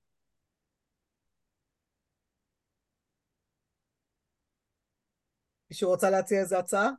[5.70, 6.90] מישהו רוצה להציע איזה הצעה?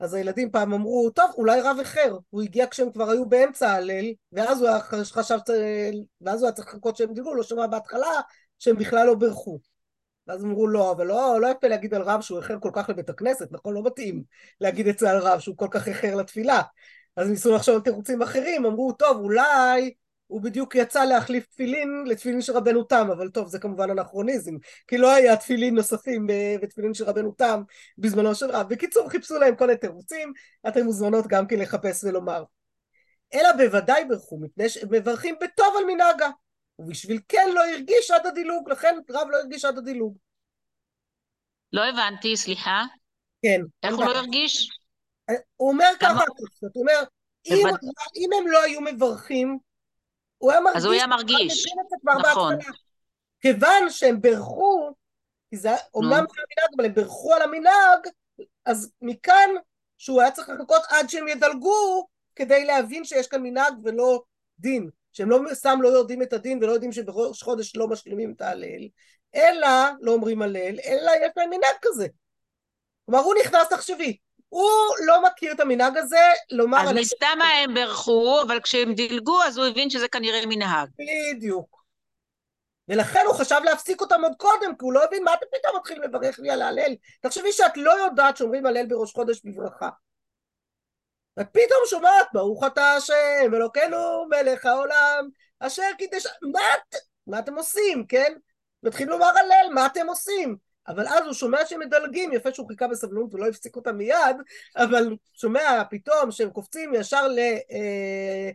[0.00, 4.12] אז הילדים פעם אמרו, טוב, אולי רב אחר, הוא הגיע כשהם כבר היו באמצע ההלל,
[4.32, 4.70] ואז הוא
[5.02, 5.38] חשב,
[6.20, 8.20] ואז הוא היה צריך לחכות שהם דיברו, לא שמע בהתחלה
[8.58, 9.58] שהם בכלל לא בירכו.
[10.26, 13.10] ואז אמרו לא, אבל לא, לא יפה להגיד על רב שהוא איחר כל כך לבית
[13.10, 13.74] הכנסת, נכון?
[13.74, 14.22] לא מתאים
[14.60, 16.62] להגיד את זה על רב שהוא כל כך איחר לתפילה.
[17.16, 19.94] אז ניסו לחשוב על תירוצים אחרים, אמרו, טוב, אולי
[20.26, 24.54] הוא בדיוק יצא להחליף תפילין לתפילין של רבנו תם, אבל טוב, זה כמובן אנכרוניזם,
[24.88, 26.26] כי לא היה תפילין נוספים
[26.62, 27.62] בתפילין של רבנו תם
[27.98, 28.68] בזמנו של רב.
[28.68, 30.32] בקיצור, חיפשו להם כל התירוצים,
[30.68, 32.44] אתם מוזמנות גם כן לחפש ולומר.
[33.34, 36.30] אלא בוודאי ברכו, מפני שמברכים בטוב על מנהגה,
[36.78, 40.16] ובשביל כן לא הרגיש עד הדילוג, לכן רב לא הרגיש עד הדילוג.
[41.72, 42.84] לא הבנתי, סליחה.
[43.42, 43.60] כן.
[43.82, 44.68] איך הוא לא הרגיש?
[45.56, 46.24] הוא אומר ככה,
[46.60, 47.02] הוא אומר,
[47.46, 47.66] אם,
[48.16, 49.58] אם הם לא היו מברכים,
[50.38, 51.64] הוא היה מרגיש, אז הוא היה מרגיש,
[52.30, 52.54] נכון.
[53.40, 54.90] כיוון שהם בירכו,
[55.50, 58.08] כי זה אומנם זה המנהג, אבל הם בירכו על המנהג,
[58.64, 59.50] אז מכאן
[59.98, 64.22] שהוא היה צריך לחכות עד שהם ידלגו כדי להבין שיש כאן מנהג ולא
[64.58, 64.90] דין.
[65.12, 68.88] שהם לא סתם לא יודעים את הדין ולא יודעים שבראש חודש לא משלימים את ההלל,
[69.34, 69.68] אלא,
[70.00, 72.06] לא אומרים הלל, אלא יש להם מנהג כזה.
[73.06, 74.16] כלומר, הוא נכנס, תחשבי,
[74.48, 74.70] הוא
[75.06, 76.78] לא מכיר את המנהג הזה לומר...
[76.78, 80.88] אז מסתם הם בירכו, אבל כשהם דילגו אז הוא הבין שזה כנראה מנהג.
[81.34, 81.76] בדיוק.
[82.88, 86.02] ולכן הוא חשב להפסיק אותם עוד קודם, כי הוא לא הבין מה אתם פתאום מתחילים
[86.02, 86.94] לברך לי על ההלל.
[87.20, 89.88] תחשבי שאת לא יודעת שאומרים הלל בראש חודש בברכה.
[91.36, 95.28] ואת פתאום שומעת, ברוך אתה השם, אלוקינו מלך העולם,
[95.60, 96.26] אשר קידש...
[96.52, 96.60] מה,
[97.26, 98.32] מה אתם עושים, כן?
[98.82, 100.56] מתחילים לומר הלל, מה אתם עושים?
[100.88, 104.36] אבל אז הוא שומע שהם מדלגים, יפה שהוא חיכה בסבלנות ולא הפסיק אותם מיד,
[104.76, 107.38] אבל שומע פתאום שהם קופצים ישר ל...
[107.70, 108.50] אה,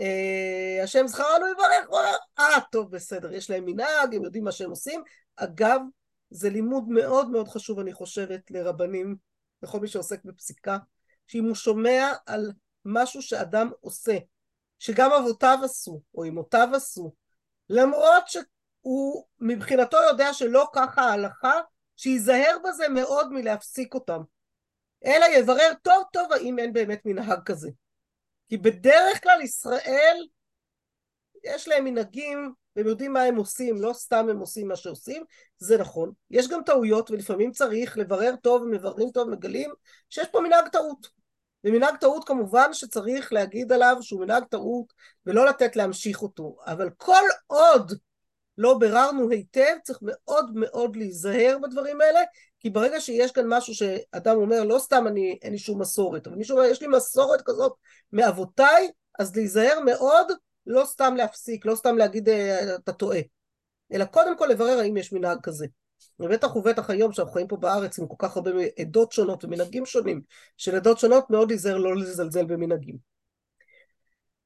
[0.00, 2.00] אה, השם זכרנו יברך,
[2.38, 5.02] אה, טוב, בסדר, יש להם מנהג, הם יודעים מה שהם עושים.
[5.36, 5.80] אגב,
[6.30, 9.16] זה לימוד מאוד מאוד חשוב, אני חושבת, לרבנים,
[9.62, 10.78] לכל מי שעוסק בפסיקה,
[11.26, 12.52] שאם הוא שומע על
[12.84, 14.18] משהו שאדם עושה,
[14.78, 17.12] שגם אבותיו עשו, או אמותיו עשו,
[17.68, 18.28] למרות
[18.82, 21.60] שהוא מבחינתו יודע שלא ככה ההלכה,
[21.96, 24.20] שייזהר בזה מאוד מלהפסיק אותם.
[25.04, 27.70] אלא יברר טוב טוב האם אין באמת מנהג כזה.
[28.48, 30.16] כי בדרך כלל ישראל
[31.44, 35.24] יש להם מנהגים והם יודעים מה הם עושים, לא סתם הם עושים מה שעושים,
[35.58, 36.12] זה נכון.
[36.30, 39.70] יש גם טעויות ולפעמים צריך לברר טוב ומבררים טוב, מגלים
[40.10, 41.20] שיש פה מנהג טעות.
[41.64, 44.92] ומנהג טעות כמובן שצריך להגיד עליו שהוא מנהג טעות
[45.26, 47.92] ולא לתת להמשיך אותו, אבל כל עוד
[48.60, 52.20] לא ביררנו היטב, צריך מאוד מאוד להיזהר בדברים האלה,
[52.60, 56.36] כי ברגע שיש כאן משהו שאדם אומר, לא סתם אני, אין לי שום מסורת, אבל
[56.36, 57.72] מישהו אומר, יש לי מסורת כזאת
[58.12, 60.32] מאבותיי, אז להיזהר מאוד,
[60.66, 63.20] לא סתם להפסיק, לא סתם להגיד אה, אתה טועה,
[63.92, 65.66] אלא קודם כל לברר האם יש מנהג כזה.
[66.20, 70.22] ובטח ובטח היום שאנחנו חיים פה בארץ עם כל כך הרבה עדות שונות ומנהגים שונים
[70.56, 73.09] של עדות שונות, מאוד להיזהר לא לזלזל במנהגים.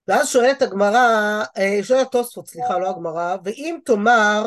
[0.09, 4.47] ואז שואלת הגמרא, אה, שואלת תוספות, סליחה, לא הגמרא, ואם תאמר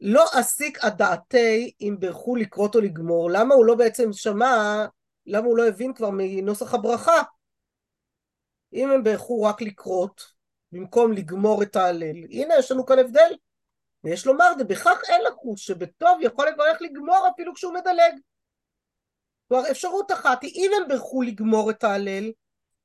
[0.00, 4.84] לא אסיק עד דעתי אם בירכו לקרות או לגמור, למה הוא לא בעצם שמע,
[5.26, 7.22] למה הוא לא הבין כבר מנוסח הברכה?
[8.72, 10.22] אם הם בירכו רק לקרות,
[10.72, 13.32] במקום לגמור את ההלל, הנה יש לנו כאן הבדל.
[14.04, 18.20] ויש לומר, בכך אין לחוש שבטוב יכול לברך לגמור אפילו כשהוא מדלג.
[19.48, 22.32] כלומר, אפשרות אחת היא אם הם בירכו לגמור את ההלל,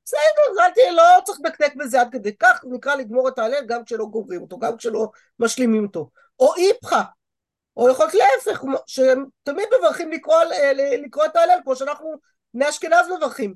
[0.08, 3.84] בסדר, אל תהיה, לא צריך לדקדק בזה עד כדי כך, נקרא לגמור את ההלל גם
[3.84, 6.10] כשלא גומרים אותו, גם כשלא משלימים אותו.
[6.40, 7.02] או איפכא,
[7.76, 10.36] או יכול להיות להפך, שהם תמיד מברכים לקרוא,
[11.04, 12.14] לקרוא את ההלל, כמו שאנחנו
[12.54, 13.54] בני אשכנז מברכים.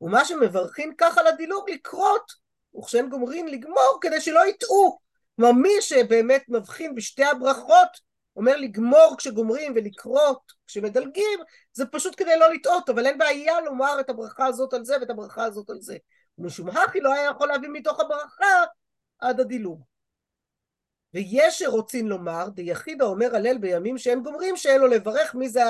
[0.00, 2.32] ומה שמברכים ככה לדילוג לקרות,
[2.78, 4.98] וכשהם גומרים לגמור כדי שלא יטעו.
[5.36, 8.07] כלומר מי שבאמת מבחין בשתי הברכות
[8.38, 11.40] אומר לגמור כשגומרים ולקרות כשמדלגים
[11.72, 15.10] זה פשוט כדי לא לטעות אבל אין בעיה לומר את הברכה הזאת על זה ואת
[15.10, 15.96] הברכה הזאת על זה.
[16.38, 18.64] ומשום הכי לא היה יכול להביא מתוך הברכה
[19.18, 19.84] עד הדילוג.
[21.14, 25.60] ויש שרוצים לומר דיחיד האומר הלל בימים שאין גומרים שאין לו לברך מי זה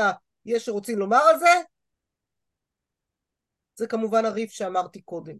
[0.44, 1.62] היש שרוצים לומר על זה?
[3.74, 5.36] זה כמובן הריף שאמרתי קודם.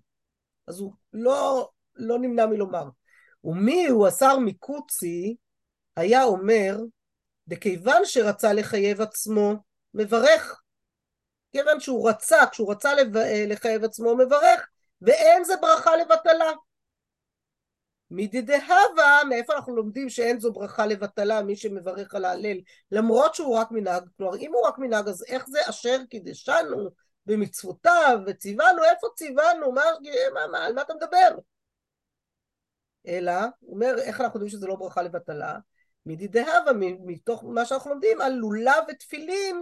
[0.66, 2.84] אז הוא לא, לא נמנע מלומר.
[3.44, 5.36] ומי הוא השר מקוצי
[5.96, 6.76] היה אומר
[7.48, 9.54] וכיוון שרצה לחייב עצמו,
[9.94, 10.60] מברך.
[11.52, 12.90] כיוון שהוא רצה, כשהוא רצה
[13.46, 14.68] לחייב עצמו, מברך,
[15.02, 16.52] ואין זה ברכה לבטלה.
[18.10, 22.58] מדידהבה, מאיפה אנחנו לומדים שאין זו ברכה לבטלה, מי שמברך על ההלל,
[22.92, 26.90] למרות שהוא רק מנהג, כלומר אם הוא רק מנהג, אז איך זה אשר קידשנו
[27.26, 29.82] במצוותיו וציוונו, איפה ציוונו, מה,
[30.34, 31.38] מה, מה, על מה אתה מדבר?
[33.06, 35.58] אלא, הוא אומר, איך אנחנו יודעים שזה לא ברכה לבטלה?
[36.08, 36.70] מדידהבה,
[37.04, 39.60] מתוך מה שאנחנו לומדים על לולב ותפילין,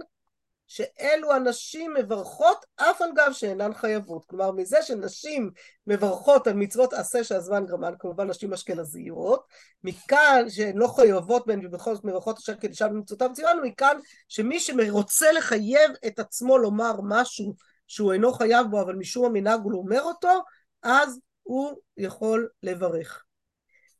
[0.67, 4.25] שאלו הנשים מברכות אף על גב שאינן חייבות.
[4.25, 5.51] כלומר, מזה שנשים
[5.87, 9.45] מברכות על מצוות עשה שהזמן גרמן, כמובן נשים אשכנזיות,
[9.83, 15.31] מכאן שהן לא חייבות בהן ובכל זאת מברכות אשר קדישה במצוותיו ציוונו, מכאן שמי שרוצה
[15.31, 17.55] לחייב את עצמו לומר משהו
[17.87, 20.41] שהוא אינו חייב בו, אבל משום המנהג הוא אומר אותו,
[20.83, 23.23] אז הוא יכול לברך.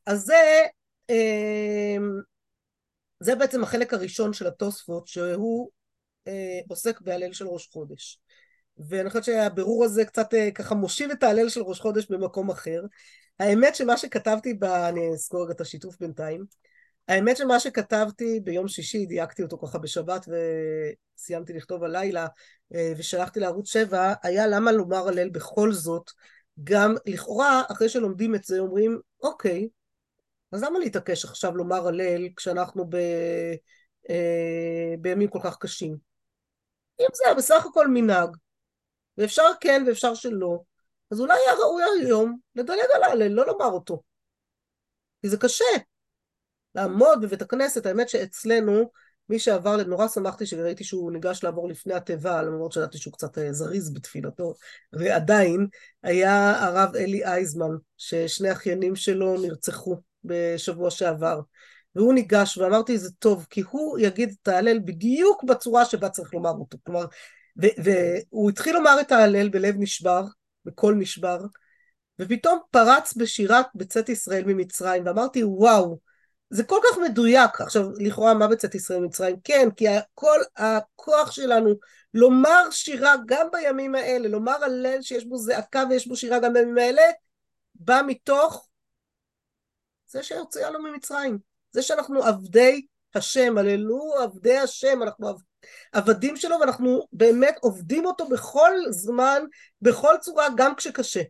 [0.06, 0.62] אז זה
[1.10, 1.96] אה,
[3.20, 5.70] זה בעצם החלק הראשון של התוספות שהוא
[6.28, 8.20] אה, עוסק בהלל של ראש חודש.
[8.88, 12.80] ואני חושבת שהבירור הזה קצת אה, ככה מושיב את ההלל של ראש חודש במקום אחר.
[13.38, 14.64] האמת שמה שכתבתי, ב...
[14.64, 16.44] אני אזכור רגע את השיתוף בינתיים,
[17.08, 22.26] האמת שמה שכתבתי ביום שישי, דייקתי אותו ככה בשבת וסיימתי לכתוב הלילה
[22.74, 26.10] אה, ושלחתי לערוץ 7, היה למה לומר הלל בכל זאת,
[26.64, 29.68] גם לכאורה אחרי שלומדים את זה אומרים אוקיי,
[30.52, 32.96] אז למה להתעקש עכשיו לומר הלל כשאנחנו ב...
[34.10, 35.96] אה, בימים כל כך קשים?
[37.00, 38.36] אם זה בסך הכל מנהג,
[39.18, 40.60] ואפשר כן ואפשר שלא,
[41.10, 44.02] אז אולי היה ראוי היום לדלג על ההלל, לא לומר אותו.
[45.22, 45.64] כי זה קשה.
[46.74, 48.90] לעמוד בבית הכנסת, האמת שאצלנו,
[49.28, 53.52] מי שעבר, נורא שמחתי שראיתי שהוא ניגש לעבור לפני התיבה, למרות שידעתי שהוא קצת אה,
[53.52, 54.54] זריז בתפילתו,
[54.92, 55.66] ועדיין
[56.02, 61.40] היה הרב אלי אייזמן, ששני אחיינים שלו נרצחו בשבוע שעבר.
[61.94, 66.50] והוא ניגש ואמרתי זה טוב, כי הוא יגיד את ההלל בדיוק בצורה שבה צריך לומר
[66.50, 66.78] אותו.
[66.86, 67.04] כלומר,
[67.56, 70.24] והוא התחיל לומר את ההלל בלב נשבר,
[70.64, 71.38] בקול נשבר,
[72.18, 75.98] ופתאום פרץ בשירת בצאת ישראל ממצרים, ואמרתי וואו,
[76.50, 77.60] זה כל כך מדויק.
[77.60, 79.36] עכשיו, לכאורה מה בצאת ישראל ממצרים?
[79.44, 81.74] כן, כי כל הכוח שלנו
[82.14, 86.78] לומר שירה גם בימים האלה, לומר הלל שיש בו זעקה ויש בו שירה גם בימים
[86.78, 87.02] האלה,
[87.74, 88.67] בא מתוך
[90.08, 91.38] זה שהוציאה לנו ממצרים.
[91.70, 95.28] זה שאנחנו עבדי השם, הללו עבדי השם, אנחנו
[95.92, 99.42] עבדים שלו ואנחנו באמת עובדים אותו בכל זמן,
[99.82, 101.22] בכל צורה, גם כשקשה.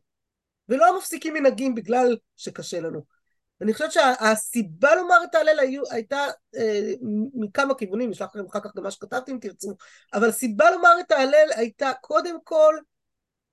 [0.68, 3.18] ולא מפסיקים מנהגים בגלל שקשה לנו.
[3.60, 5.58] אני חושבת שהסיבה לומר את ההלל
[5.90, 6.92] הייתה אה,
[7.34, 9.76] מכמה כיוונים, נשלח לכם אחר כך גם מה שכתבתי אם תרצו,
[10.14, 12.74] אבל הסיבה לומר את ההלל הייתה קודם כל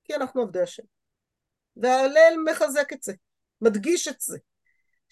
[0.03, 0.83] כי אנחנו עבדי השם.
[1.77, 3.13] וההלל מחזק את זה,
[3.61, 4.37] מדגיש את זה.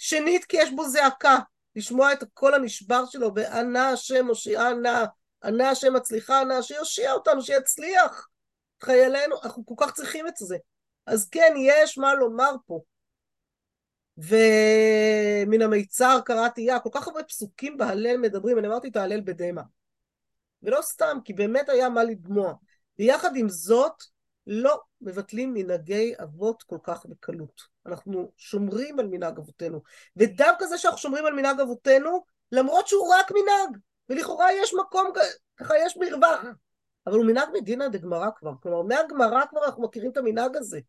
[0.04, 1.40] שנית כי יש בו זעקה,
[1.76, 5.04] לשמוע את הקול הנשבר שלו ב"אנה השם הושיעה נא",
[5.44, 8.28] "אנה השם מצליחה נא", שיושיע אותנו, שיצליח.
[8.84, 10.58] חיילינו, אנחנו כל כך צריכים את זה.
[11.06, 12.82] אז כן, יש מה לומר פה.
[14.18, 19.62] ומן המיצר קראתי יה, כל כך הרבה פסוקים בהלל מדברים, אני אמרתי את ההלל בדמע.
[20.64, 22.54] ולא סתם, כי באמת היה מה לדמוע.
[23.00, 24.04] ויחד עם זאת,
[24.48, 27.62] לא מבטלים מנהגי אבות כל כך בקלות.
[27.86, 29.82] אנחנו שומרים על מנהג אבותינו.
[30.18, 35.12] ודווקא זה שאנחנו שומרים על מנהג אבותינו, למרות שהוא רק מנהג, ולכאורה יש מקום,
[35.58, 36.40] ככה יש מרווח,
[37.08, 38.52] אבל הוא מנהג מדינא דגמרא כבר.
[38.62, 40.80] כלומר, מהגמרא כבר אנחנו מכירים את המנהג הזה.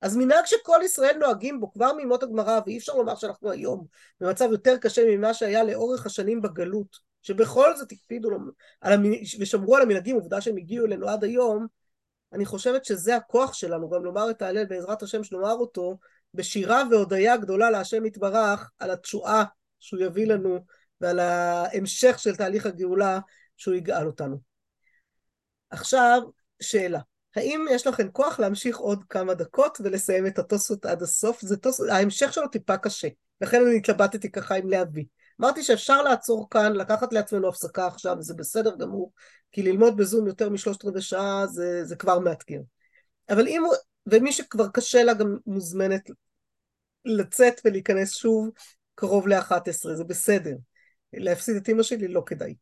[0.00, 3.86] אז מנהג שכל ישראל נוהגים בו כבר מימות הגמרא, ואי אפשר לומר שאנחנו היום
[4.20, 8.30] במצב יותר קשה ממה שהיה לאורך השנים בגלות, שבכל זאת הקפידו
[8.80, 9.00] על.
[9.40, 11.66] ושמרו על המנהגים, עובדה שהם הגיעו אלינו עד היום,
[12.32, 15.98] אני חושבת שזה הכוח שלנו, גם לומר את ההלל בעזרת השם שנאמר אותו,
[16.34, 19.44] בשירה והודיה גדולה להשם יתברך על התשועה
[19.80, 20.64] שהוא יביא לנו
[21.00, 23.18] ועל ההמשך של תהליך הגאולה
[23.56, 24.40] שהוא יגאל אותנו.
[25.70, 26.20] עכשיו,
[26.62, 27.00] שאלה.
[27.36, 31.40] האם יש לכם כוח להמשיך עוד כמה דקות ולסיים את התוספות עד הסוף?
[31.40, 31.80] זה תוס...
[31.80, 33.08] ההמשך שלו טיפה קשה,
[33.40, 35.04] לכן אני התלבטתי ככה עם להביא.
[35.40, 39.12] אמרתי שאפשר לעצור כאן, לקחת לעצמנו הפסקה עכשיו, וזה בסדר גמור,
[39.52, 42.60] כי ללמוד בזום יותר משלושת רבעי שעה זה, זה כבר מאתגר.
[43.30, 43.62] אבל אם
[44.06, 46.10] ומי שכבר קשה לה גם מוזמנת
[47.04, 48.50] לצאת ולהיכנס שוב
[48.94, 50.54] קרוב ל-11, זה בסדר.
[51.12, 52.54] להפסיד את אימא שלי לא כדאי.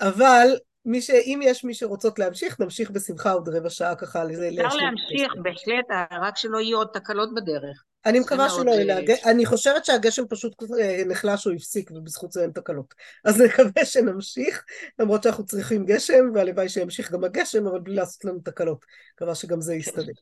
[0.00, 0.48] אבל
[0.84, 1.10] מי ש...
[1.10, 4.22] אם יש מי שרוצות להמשיך, נמשיך בשמחה עוד רבע שעה ככה.
[4.22, 4.76] אפשר.
[4.76, 7.84] להמשיך, בהחלט, רק שלא יהיו עוד תקלות בדרך.
[8.06, 8.98] אני מקווה שלא יהיה.
[8.98, 12.94] אה, אני חושבת שהגשם פשוט אה, נחלש או הפסיק ובזכות זה אין תקלות.
[13.24, 14.64] אז נקווה שנמשיך,
[14.98, 18.84] למרות שאנחנו צריכים גשם, והלוואי שימשיך גם הגשם, אבל בלי לעשות לנו תקלות.
[19.14, 20.12] מקווה שגם זה יסתדר.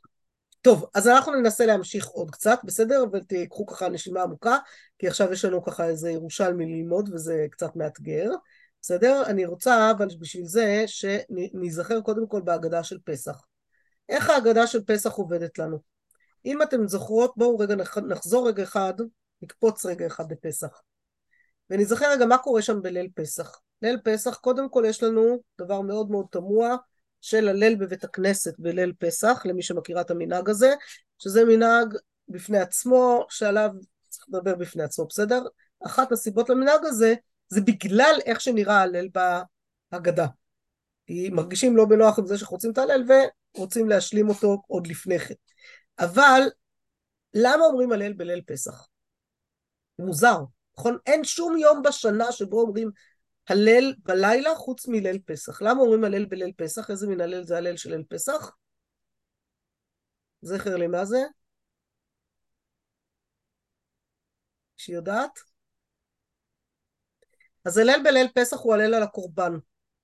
[0.60, 3.04] טוב, אז אנחנו ננסה להמשיך עוד קצת, בסדר?
[3.12, 4.58] ותיקחו ככה נשימה עמוקה,
[4.98, 8.30] כי עכשיו יש לנו ככה איזה ירושלמי ללמוד וזה קצת מאתגר,
[8.86, 9.22] בסדר?
[9.26, 13.44] אני רוצה אבל בשביל זה שניזכר קודם כל בהגדה של פסח.
[14.08, 15.78] איך ההגדה של פסח עובדת לנו?
[16.44, 18.94] אם אתן זוכרות, בואו רגע נח- נחזור רגע אחד,
[19.42, 20.82] נקפוץ רגע אחד בפסח.
[21.70, 23.60] ונזכר רגע מה קורה שם בליל פסח.
[23.82, 26.76] ליל פסח, קודם כל יש לנו דבר מאוד מאוד תמוה
[27.20, 30.74] של הליל בבית הכנסת בליל פסח, למי שמכירה את המנהג הזה,
[31.18, 31.94] שזה מנהג
[32.28, 33.70] בפני עצמו, שעליו
[34.08, 35.42] צריך לדבר בפני עצמו, בסדר?
[35.86, 37.14] אחת הסיבות למנהג הזה,
[37.48, 39.08] זה בגלל איך שנראה הליל
[39.92, 40.26] בהגדה.
[41.06, 43.04] כי מרגישים לא בנוח עם זה שאנחנו רוצים את ההלל
[43.56, 45.34] ורוצים להשלים אותו עוד לפני כן.
[45.98, 46.40] אבל
[47.34, 48.88] למה אומרים הלל בליל פסח?
[49.98, 50.38] מוזר,
[50.78, 50.98] נכון?
[51.06, 52.90] אין שום יום בשנה שבו אומרים
[53.48, 55.62] הלל בלילה חוץ מליל פסח.
[55.62, 56.90] למה אומרים הלל בליל פסח?
[56.90, 58.50] איזה מין הלל זה הלל של ליל פסח?
[60.42, 61.22] זכר למה זה?
[64.76, 65.55] שהיא יודעת?
[67.66, 69.52] אז הלל בליל פסח הוא הלל על הקורבן.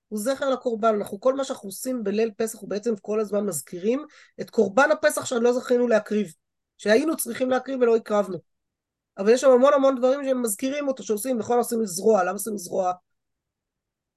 [0.07, 0.95] הוא זכר לקורבן.
[0.95, 4.05] אנחנו, כל מה שאנחנו עושים בליל פסח הוא בעצם כל הזמן מזכירים
[4.41, 6.33] את קורבן הפסח שלא זכינו להקריב.
[6.77, 8.37] שהיינו צריכים להקריב ולא הקרבנו.
[9.17, 12.53] אבל יש שם המון המון דברים שהם מזכירים אותו, שעושים, נכון עושים לזרוע, למה עושים
[12.53, 12.93] לזרוע?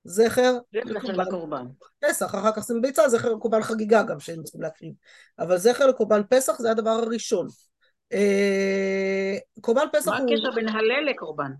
[0.04, 1.66] זכר לקורבן.
[1.98, 4.92] פסח, אחר כך עושים ביצה, זכר לקורבן חגיגה גם שהיינו צריכים להקריב.
[5.38, 7.46] אבל זכר לקורבן פסח זה הדבר הראשון.
[8.12, 11.52] אה, קורבן פסח מה הוא הקשר בין הלל לקורבן?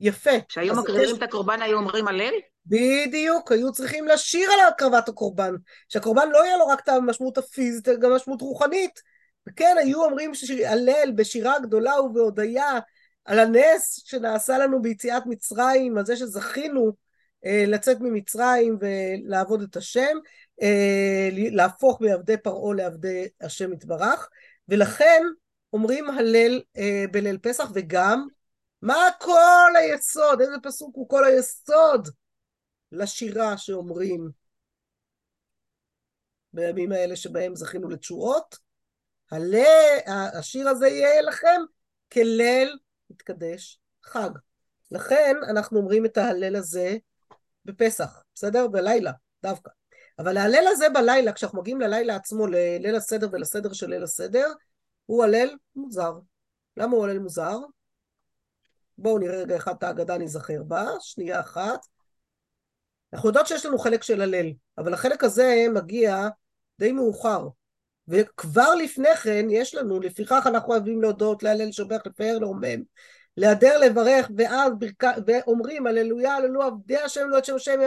[0.00, 0.30] יפה.
[0.48, 2.32] כשהיום אז מקריבים הקשר- את הקורבן היו אומרים הלל?
[2.66, 5.54] בדיוק, היו צריכים לשיר על הקרבת הקורבן.
[5.88, 9.00] שהקורבן לא יהיה לו רק את המשמעות הפיזית, אלא גם משמעות רוחנית.
[9.48, 10.32] וכן, היו אומרים
[10.66, 12.78] הלל בשירה גדולה ובהודיה
[13.24, 16.92] על הנס שנעשה לנו ביציאת מצרים, על זה שזכינו
[17.46, 20.16] אה, לצאת ממצרים ולעבוד את השם,
[20.62, 24.28] אה, להפוך מעבדי פרעה לעבדי השם יתברך,
[24.68, 25.22] ולכן
[25.72, 28.26] אומרים הלל אה, בליל פסח, וגם
[28.82, 32.08] מה כל היסוד, איזה פסוק הוא כל היסוד
[32.92, 34.30] לשירה שאומרים
[36.52, 38.58] בימים האלה שבהם זכינו לתשועות?
[39.30, 39.98] הלל,
[40.38, 41.60] השיר הזה יהיה לכם
[42.12, 42.78] כליל
[43.10, 44.30] מתקדש חג.
[44.90, 46.96] לכן אנחנו אומרים את ההלל הזה
[47.64, 48.68] בפסח, בסדר?
[48.68, 49.12] בלילה,
[49.42, 49.70] דווקא.
[50.18, 54.46] אבל ההלל הזה בלילה, כשאנחנו מגיעים ללילה עצמו, לליל הסדר ולסדר של ליל הסדר,
[55.06, 56.12] הוא הלל מוזר.
[56.76, 57.58] למה הוא הלל מוזר?
[59.00, 61.86] בואו נראה רגע אחד את ההגדה נזכר בה, שנייה אחת.
[63.12, 64.46] אנחנו יודעות שיש לנו חלק של הלל,
[64.78, 66.28] אבל החלק הזה מגיע
[66.78, 67.48] די מאוחר.
[68.08, 72.82] וכבר לפני כן יש לנו, לפיכך אנחנו אוהבים להודות, להלל לשבח, לפאר, לרומם,
[73.36, 77.80] להדר, לברך, ואז ברכה, ואומרים הללויה, הללו עבדי השם לא את שם השם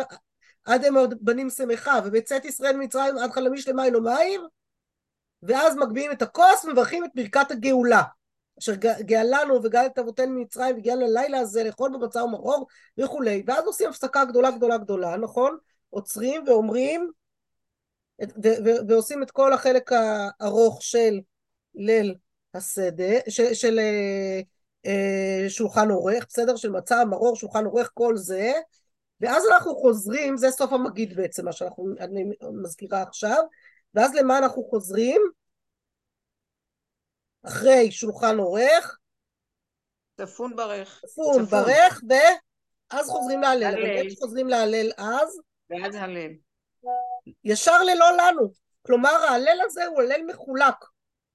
[0.66, 4.42] עד הם בנים שמחה, ובצאת ישראל ממצרים עד חלמיש למים ומים,
[5.44, 8.04] ואז מגביהים את הכוס, מברכים את ברכת הגאולה.
[8.60, 13.90] אשר גאלנו וגאל את אבותינו ממצרים והגיע ללילה הזה לאכול בבצר ומרור וכולי, ואז עושים
[13.90, 15.58] הפסקה גדולה גדולה גדולה, נכון?
[15.90, 17.12] עוצרים ואומרים
[18.88, 21.20] ועושים את כל החלק הארוך של
[21.76, 22.16] ליל
[22.54, 23.80] הסדר, של, של
[24.86, 26.56] אה, שולחן עורך, בסדר?
[26.56, 28.54] של מצה, מרור, שולחן עורך, כל זה,
[29.22, 31.88] ואז אנחנו חוזרים, זה סוף המגיד בעצם, מה שאנחנו,
[32.64, 33.44] מזכירה עכשיו,
[33.94, 35.22] ואז למה אנחנו חוזרים?
[37.46, 38.98] אחרי שולחן עורך,
[40.18, 41.02] צפון ברך.
[41.06, 43.74] צפון ברך, ואז חוזרים להלל.
[43.74, 45.40] אבל איך חוזרים להלל אז?
[45.70, 46.32] ואז הלל.
[47.44, 48.52] ישר ללא לנו.
[48.82, 50.76] כלומר, ההלל הזה הוא הלל מחולק.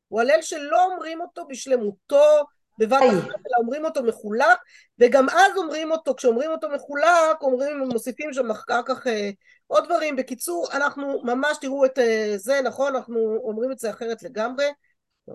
[0.09, 2.45] הוא הלל שלא אומרים אותו בשלמותו,
[2.79, 4.59] בבת אחת, אלא אומרים אותו מחולק,
[4.99, 9.31] וגם אז אומרים אותו, כשאומרים אותו מחולק, אומרים, מוסיפים שם אחר כך אה,
[9.67, 10.17] עוד דברים.
[10.17, 12.97] בקיצור, אנחנו ממש תראו את אה, זה, נכון?
[12.97, 14.67] אנחנו אומרים את זה אחרת לגמרי.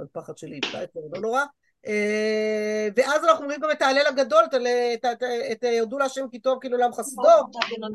[0.01, 1.43] הפחד שלי זה, לא נורא.
[1.87, 4.43] אה, ואז אנחנו אומרים גם את ההלל הגדול,
[5.51, 7.29] את, הודו להשם כי טוב כאילו לעם חסדו,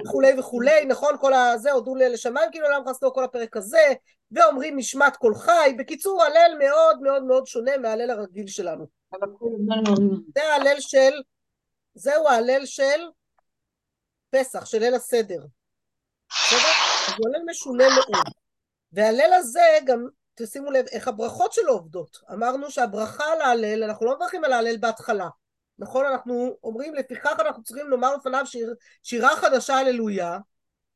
[0.05, 1.17] וכולי וכולי, נכון?
[1.21, 3.93] כל הזה, הודו לשמיים כאילו לעם חסדו, כל הפרק הזה,
[4.33, 5.75] ואומרים נשמת כל חי.
[5.79, 8.87] בקיצור, הלל מאוד מאוד מאוד שונה מההלל הרגיל שלנו.
[10.35, 11.13] זה ההלל של,
[11.95, 13.01] זהו ההלל של
[14.31, 15.41] פסח, של ליל הסדר.
[16.31, 16.69] בסדר?
[17.19, 18.25] הוא הלל משונה מאוד.
[18.93, 22.19] וההלל הזה גם תשימו לב איך הברכות שלו עובדות.
[22.33, 25.29] אמרנו שהברכה על ההלל, אנחנו לא מברכים על ההלל בהתחלה.
[25.79, 26.07] נכון?
[26.07, 30.39] אנחנו אומרים, לפיכך אנחנו צריכים לומר לפניו שיר, שירה חדשה הללויה,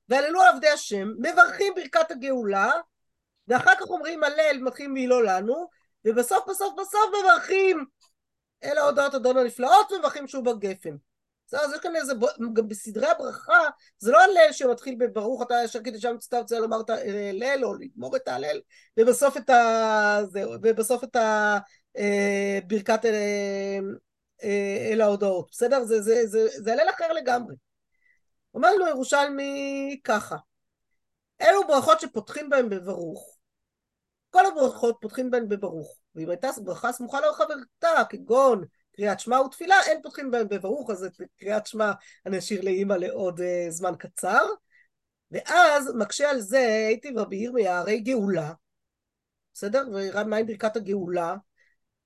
[0.08, 2.70] והללו עבדי השם, מברכים ברכת הגאולה,
[3.48, 5.68] ואחר כך אומרים הלל, מתחילים מי לא לנו,
[6.04, 7.84] ובסוף בסוף בסוף מברכים
[8.64, 10.96] אלה הודעות אדון הנפלאות ומברכים שוב בגפן.
[11.52, 12.12] בסדר, אז יש כאן איזה,
[12.52, 13.58] גם בסדרי הברכה,
[13.98, 18.16] זה לא הלל שמתחיל בברוך אתה אשר שם תצטער רוצה לומר את ההלל או לגמור
[18.16, 18.60] את ההלל,
[18.96, 20.18] ובסוף את ה...
[20.30, 21.58] זהו, ובסוף את ה...
[21.98, 23.78] אה, ברכת אה,
[24.42, 25.84] אה, אל ההודעות, בסדר?
[25.84, 27.54] זה, זה, זה, זה הלל אחר לגמרי.
[28.54, 30.36] אומר לנו ירושלמי ככה,
[31.42, 33.36] אלו ברכות שפותחים בהן בברוך,
[34.30, 38.64] כל הברכות פותחים בהן בברוך, ואם הייתה ברכה סמוכה לחברתה, כגון
[38.96, 41.92] קריאת שמע ותפילה, אין פותחים בהן בברוך, אז את קריאת שמע
[42.26, 44.46] אני אשאיר לאימא לעוד uh, זמן קצר.
[45.30, 48.52] ואז מקשה על זה הייתי רבי ירמיה, הרי גאולה,
[49.54, 49.84] בסדר?
[49.92, 51.36] ומה עם ברכת הגאולה?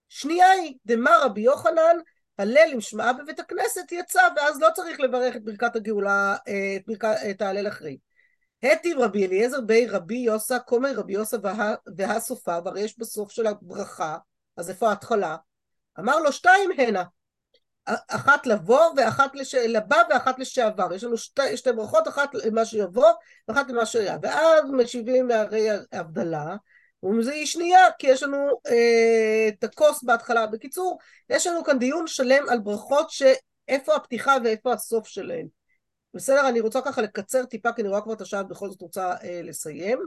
[0.09, 1.97] שנייה היא, דמה רבי יוחנן,
[2.39, 6.82] הלל עם שמעה בבית הכנסת יצא, ואז לא צריך לברך את ברכת הגאולה, אה, את,
[6.87, 7.99] ברכת, את ההלל אחרי.
[8.62, 13.47] היטיב רבי אליעזר בי רבי יוסה, כומר רבי יוסה וה, והסופה, והרי יש בסוף של
[13.47, 14.18] הברכה,
[14.57, 15.37] אז איפה ההתחלה?
[15.99, 17.05] אמר לו שתיים הנה,
[18.09, 19.55] אחת לבוא ואחת לש...
[19.55, 23.11] לבא ואחת לשעבר, יש לנו שתי, שתי ברכות, אחת למה שיבוא
[23.49, 26.57] ואחת למה שהיה, ואז משיבים מהרי הבדלה,
[27.19, 30.47] וזה היא שנייה, כי יש לנו אה, את הכוס בהתחלה.
[30.47, 30.99] בקיצור,
[31.31, 35.47] יש לנו כאן דיון שלם על ברכות שאיפה הפתיחה ואיפה הסוף שלהן.
[36.15, 36.49] בסדר?
[36.49, 39.41] אני רוצה ככה לקצר טיפה, כי אני רואה כבר את השעה, בכל זאת רוצה אה,
[39.45, 39.99] לסיים.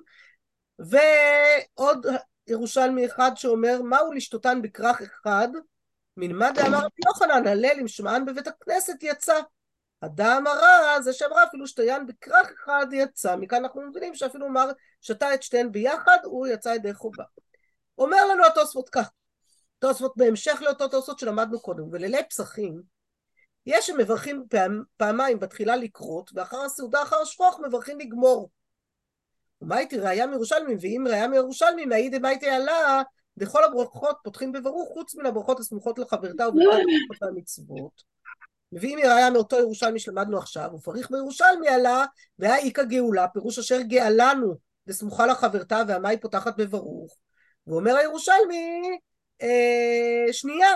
[0.79, 2.05] ועוד
[2.47, 5.47] ירושלמי אחד שאומר, מהו לשתותן בכרך אחד?
[6.17, 9.39] מלמד דאמר רבי יוחנן, הלל עם שמען בבית הכנסת יצא.
[10.01, 13.35] הדם הרע, זה שאמרה אפילו שתיין בכרך אחד יצא.
[13.35, 14.69] מכאן אנחנו מבינים שאפילו אמר
[15.01, 17.23] שתה את שתיהן ביחד, הוא יצא ידי חובה.
[17.97, 19.09] אומר לנו התוספות כך,
[19.79, 22.81] תוספות בהמשך לאותו תוספות שלמדנו קודם, ולילי פסחים,
[23.65, 28.49] יש שמברכים פעם, פעמיים בתחילה לקרות, ואחר הסעודה אחר השפוך מברכים לגמור.
[29.61, 33.01] ומה הייתי ראיה מירושלמי, ואם ראיה מירושלמי, מהאי דמייטי עלה,
[33.39, 38.03] בכל הברכות פותחים בברוך, חוץ מן הברכות הסמוכות לחברתה וברכות המצוות.
[38.71, 42.05] מביאים ראיה מאותו ירושלמי שלמדנו עכשיו, ופריך בירושלמי עלה,
[42.39, 44.55] והאיכא גאולה, פירוש אשר גאלנו,
[44.87, 47.17] דסמוכה לחברתה, והמה היא פותחת בברוך.
[47.67, 48.97] ואומר הירושלמי,
[49.41, 50.69] אה, שנייה,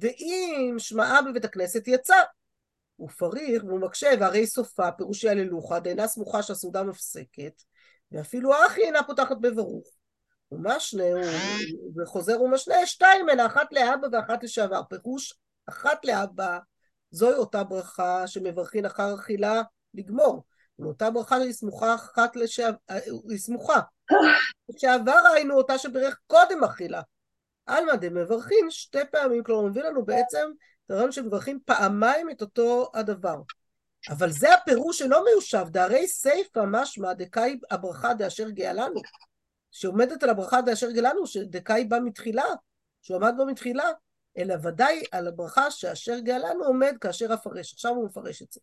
[0.00, 2.22] ואם שמעה בבית הכנסת יצא.
[2.96, 7.62] הוא פריך והוא מקשה, והרי סופה, פירושי הללוחה, דאינה סמוכה שהסעודה מפסקת,
[8.12, 9.86] ואפילו האחי אינה פותחת בברוך.
[10.54, 11.04] ומשנה,
[11.96, 14.82] וחוזר ומשנה, שתיים הן אחת לאבא ואחת לשעבר.
[14.88, 15.34] פירוש
[15.66, 16.58] אחת לאבא,
[17.10, 19.62] זוהי אותה ברכה שמברכין אחר אכילה
[19.94, 20.44] לגמור.
[20.78, 22.76] ואותה ברכה היא סמוכה אחת לשעבר,
[23.28, 23.80] היא סמוכה.
[24.68, 27.02] לשעבר ראינו אותה שברך קודם אכילה.
[27.66, 30.50] עלמא דמברכין שתי פעמים, כלומר מביא לנו בעצם
[30.86, 33.36] את הרעיון שמברכים פעמיים את אותו הדבר.
[34.10, 39.00] אבל זה הפירוש שלא מיושב, דהרי סיפא משמע דקאי הברכה דאשר גאלנו.
[39.74, 42.44] שעומדת על הברכה דאשר גאלנו, שדקאי בא מתחילה,
[43.02, 43.90] שהוא עמד בה מתחילה,
[44.38, 47.72] אלא ודאי על הברכה שאשר גאלנו עומד כאשר אפרש.
[47.72, 48.60] עכשיו הוא מפרש את זה.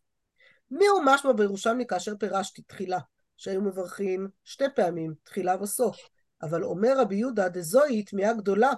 [0.71, 2.99] מי הוא משמע בירושלמי כאשר פירשתי תחילה,
[3.37, 5.97] שהיו מברכים שתי פעמים, תחילה וסוף.
[6.41, 8.73] אבל אומר רבי יהודה, דזוהי תמיהה גדולה,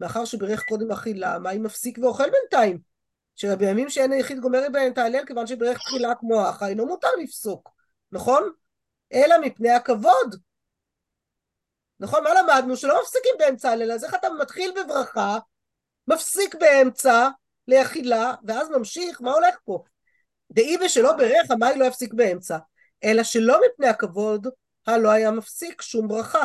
[0.00, 2.78] מאחר שברך קודם אכילה, מה אם מפסיק ואוכל בינתיים?
[3.36, 7.70] שבימים שאין היחיד גומר בהם את ההלל, כיוון שברך תחילה כמו האח, אינו מותר לפסוק,
[8.12, 8.50] נכון?
[9.12, 10.45] אלא מפני הכבוד.
[12.00, 12.24] נכון?
[12.24, 12.76] מה למדנו?
[12.76, 15.38] שלא מפסיקים באמצע הלל, אז איך אתה מתחיל בברכה,
[16.08, 17.28] מפסיק באמצע
[17.68, 19.84] לאכילה, ואז ממשיך, מה הולך פה?
[20.52, 22.58] דאי בשלא ברך, המאי לא יפסיק באמצע,
[23.04, 24.46] אלא שלא מפני הכבוד,
[24.86, 26.44] הלא היה מפסיק שום ברכה.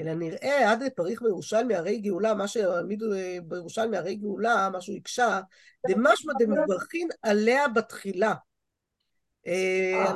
[0.00, 4.96] אלא נראה עד פריך בירושלמי הרי גאולה, מה שהעמידו אה, בירושלמי הרי גאולה, מה שהוא
[4.96, 5.40] הקשה,
[5.88, 8.34] דמשמע דמברכין עליה בתחילה.
[9.46, 10.12] אה,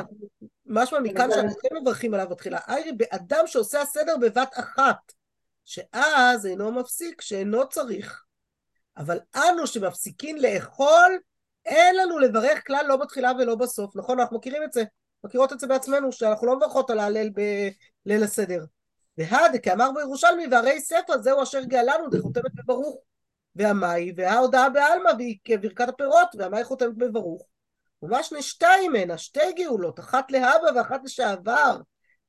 [0.66, 2.58] משמע מכאן שאנחנו כן מברכים עליו בתחילה.
[2.68, 5.12] איירי באדם שעושה הסדר בבת אחת,
[5.64, 8.24] שאז אינו מפסיק, שאינו צריך.
[8.96, 11.18] אבל אנו שמפסיקים לאכול,
[11.64, 13.96] אין לנו לברך כלל לא בתחילה ולא בסוף.
[13.96, 14.84] נכון, אנחנו מכירים את זה.
[15.24, 18.64] מכירות את זה בעצמנו, שאנחנו לא מברכות על ההלל בליל הסדר.
[19.18, 23.02] והד, כאמר בירושלמי, והרי ספר זהו אשר גאלנו, דחותמת בברוך.
[23.56, 27.42] והמאי, וההודעה בעלמא, והיא כברכת הפירות, והמאי חותמת בברוך.
[28.08, 31.80] ממש שתיים ממנה, שתי גאולות, אחת להבא ואחת לשעבר.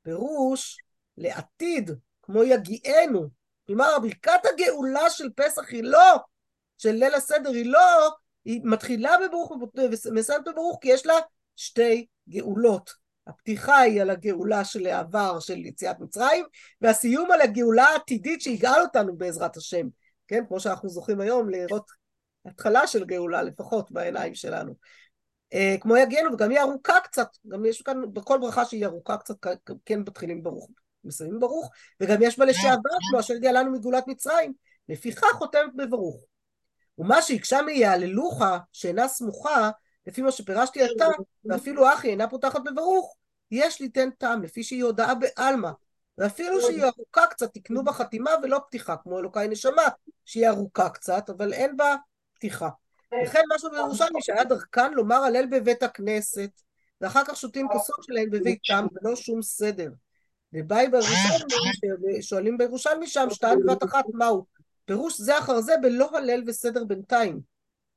[0.01, 0.77] פירוש
[1.17, 3.29] לעתיד, כמו יגיענו.
[3.67, 6.15] כלומר, ברכת הגאולה של פסח היא לא,
[6.77, 8.09] של ליל הסדר היא לא,
[8.45, 9.51] היא מתחילה בברוך
[10.05, 11.13] ומסיימת בברוך, כי יש לה
[11.55, 12.91] שתי גאולות.
[13.27, 16.45] הפתיחה היא על הגאולה של העבר של יציאת מצרים,
[16.81, 19.87] והסיום על הגאולה העתידית שיגאל אותנו בעזרת השם,
[20.27, 20.43] כן?
[20.47, 21.91] כמו שאנחנו זוכים היום לראות
[22.45, 24.75] התחלה של גאולה לפחות בעיניים שלנו.
[25.55, 29.35] אה, כמו יגנו, וגם היא ארוכה קצת, גם יש כאן בכל ברכה שהיא ארוכה קצת,
[29.85, 30.69] כן מתחילים ברוך,
[31.03, 34.53] מסיימים ברוך, וגם יש בה לשעבר, כמו אשר גאלנו מגאולת מצרים,
[34.89, 36.25] לפיכך חותמת בברוך.
[36.97, 38.41] ומה שהקשה מיהללוך
[38.73, 39.69] שאינה סמוכה,
[40.07, 41.07] לפי מה שפירשתי עתה,
[41.45, 43.15] ואפילו אחי אינה פותחת בברוך,
[43.51, 45.69] יש ליתן טעם, לפי שהיא הודעה בעלמא.
[46.17, 49.83] ואפילו שהיא ארוכה קצת, תקנו בה חתימה ולא פתיחה, כמו אלוקי נשמה,
[50.25, 51.95] שהיא ארוכה קצת, אבל אין בה
[52.33, 52.69] פתיחה.
[53.13, 56.49] וכן משהו בירושלמי שהיה דרכן לומר הלל בבית הכנסת,
[57.01, 59.91] ואחר כך שותים כוסות שלהם בביתם, ולא שום סדר.
[60.53, 64.45] ובאי בירושלמי, שואלים בירושלמי שם, שתיים בבת אחת, מהו?
[64.85, 67.39] פירוש זה אחר זה בלא הלל וסדר בינתיים.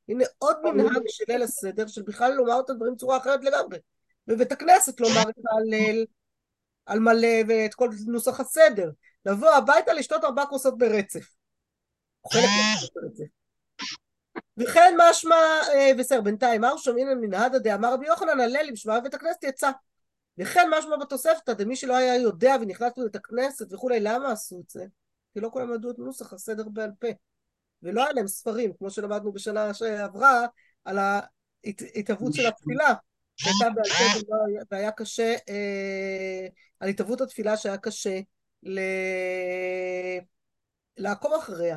[0.08, 3.78] הנה עוד מנהג של ליל הסדר, של בכלל לומר את הדברים בצורה אחרת לגמרי.
[4.26, 6.04] בבית הכנסת לומר את ההלל
[6.86, 8.90] על מלא ואת כל נוסח הסדר.
[9.26, 11.34] לבוא הביתה לשתות ארבע כוסות ברצף.
[12.32, 12.44] חלק
[12.94, 13.37] ברצף.
[14.58, 15.36] וכן משמע,
[15.98, 19.70] בסדר, בינתיים, מר שומעים למנהדה דאמר רבי יוחנן הלל עם שמע בית הכנסת יצא.
[20.38, 24.84] וכן משמע בתוספתא, דמי שלא היה יודע ונכנס לבית הכנסת וכולי, למה עשו את זה?
[25.34, 27.08] כי לא כולם ידעו את נוסח הסדר בעל פה.
[27.82, 30.46] ולא היה להם ספרים, כמו שלמדנו בשנה שעברה,
[30.84, 32.94] על ההתהוות של התפילה,
[33.36, 36.46] שהייתה בעל פה והיה קשה, אה,
[36.80, 38.20] על התהוות התפילה שהיה קשה
[38.62, 38.80] ל...
[40.96, 41.76] לעקוב אחריה.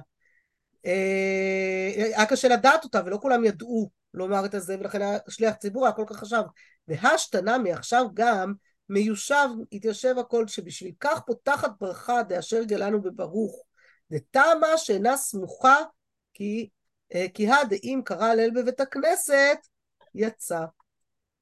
[0.86, 5.94] אה, היה קשה לדעת אותה, ולא כולם ידעו לומר את זה, ולכן השליח ציבור היה
[5.94, 6.44] כל כך חשב.
[6.88, 8.54] והשתנה מעכשיו גם
[8.90, 13.64] מיושב, התיישב הכל, שבשביל כך פותחת ברכה דאשר גלנו בברוך.
[14.12, 15.78] דתמה שאינה סמוכה,
[16.34, 16.70] כי,
[17.14, 19.58] אה, כי הדאם קרא הלל בבית הכנסת,
[20.16, 20.66] יצא.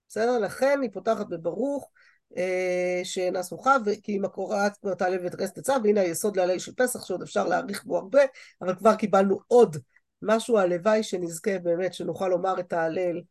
[0.09, 0.39] בסדר?
[0.39, 1.91] לכן היא פותחת בברוך,
[3.03, 7.21] שאינה סמוכה, כי אם הקוראת תעלה בבית הכנסת יצא, והנה היסוד להלל של פסח, שעוד
[7.21, 8.21] אפשר להאריך בו הרבה,
[8.61, 9.77] אבל כבר קיבלנו עוד
[10.21, 13.21] משהו, הלוואי שנזכה באמת, שנוכל לומר את ההלל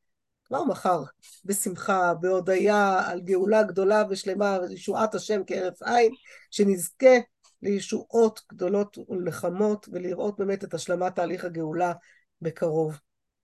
[0.44, 1.02] כבר מחר,
[1.44, 6.12] בשמחה, בהודיה על גאולה גדולה ושלמה, וישועת השם כהרף עין,
[6.50, 7.16] שנזכה
[7.62, 11.92] לישועות גדולות ולנחמות, ולראות באמת את השלמת תהליך הגאולה
[12.42, 12.98] בקרוב.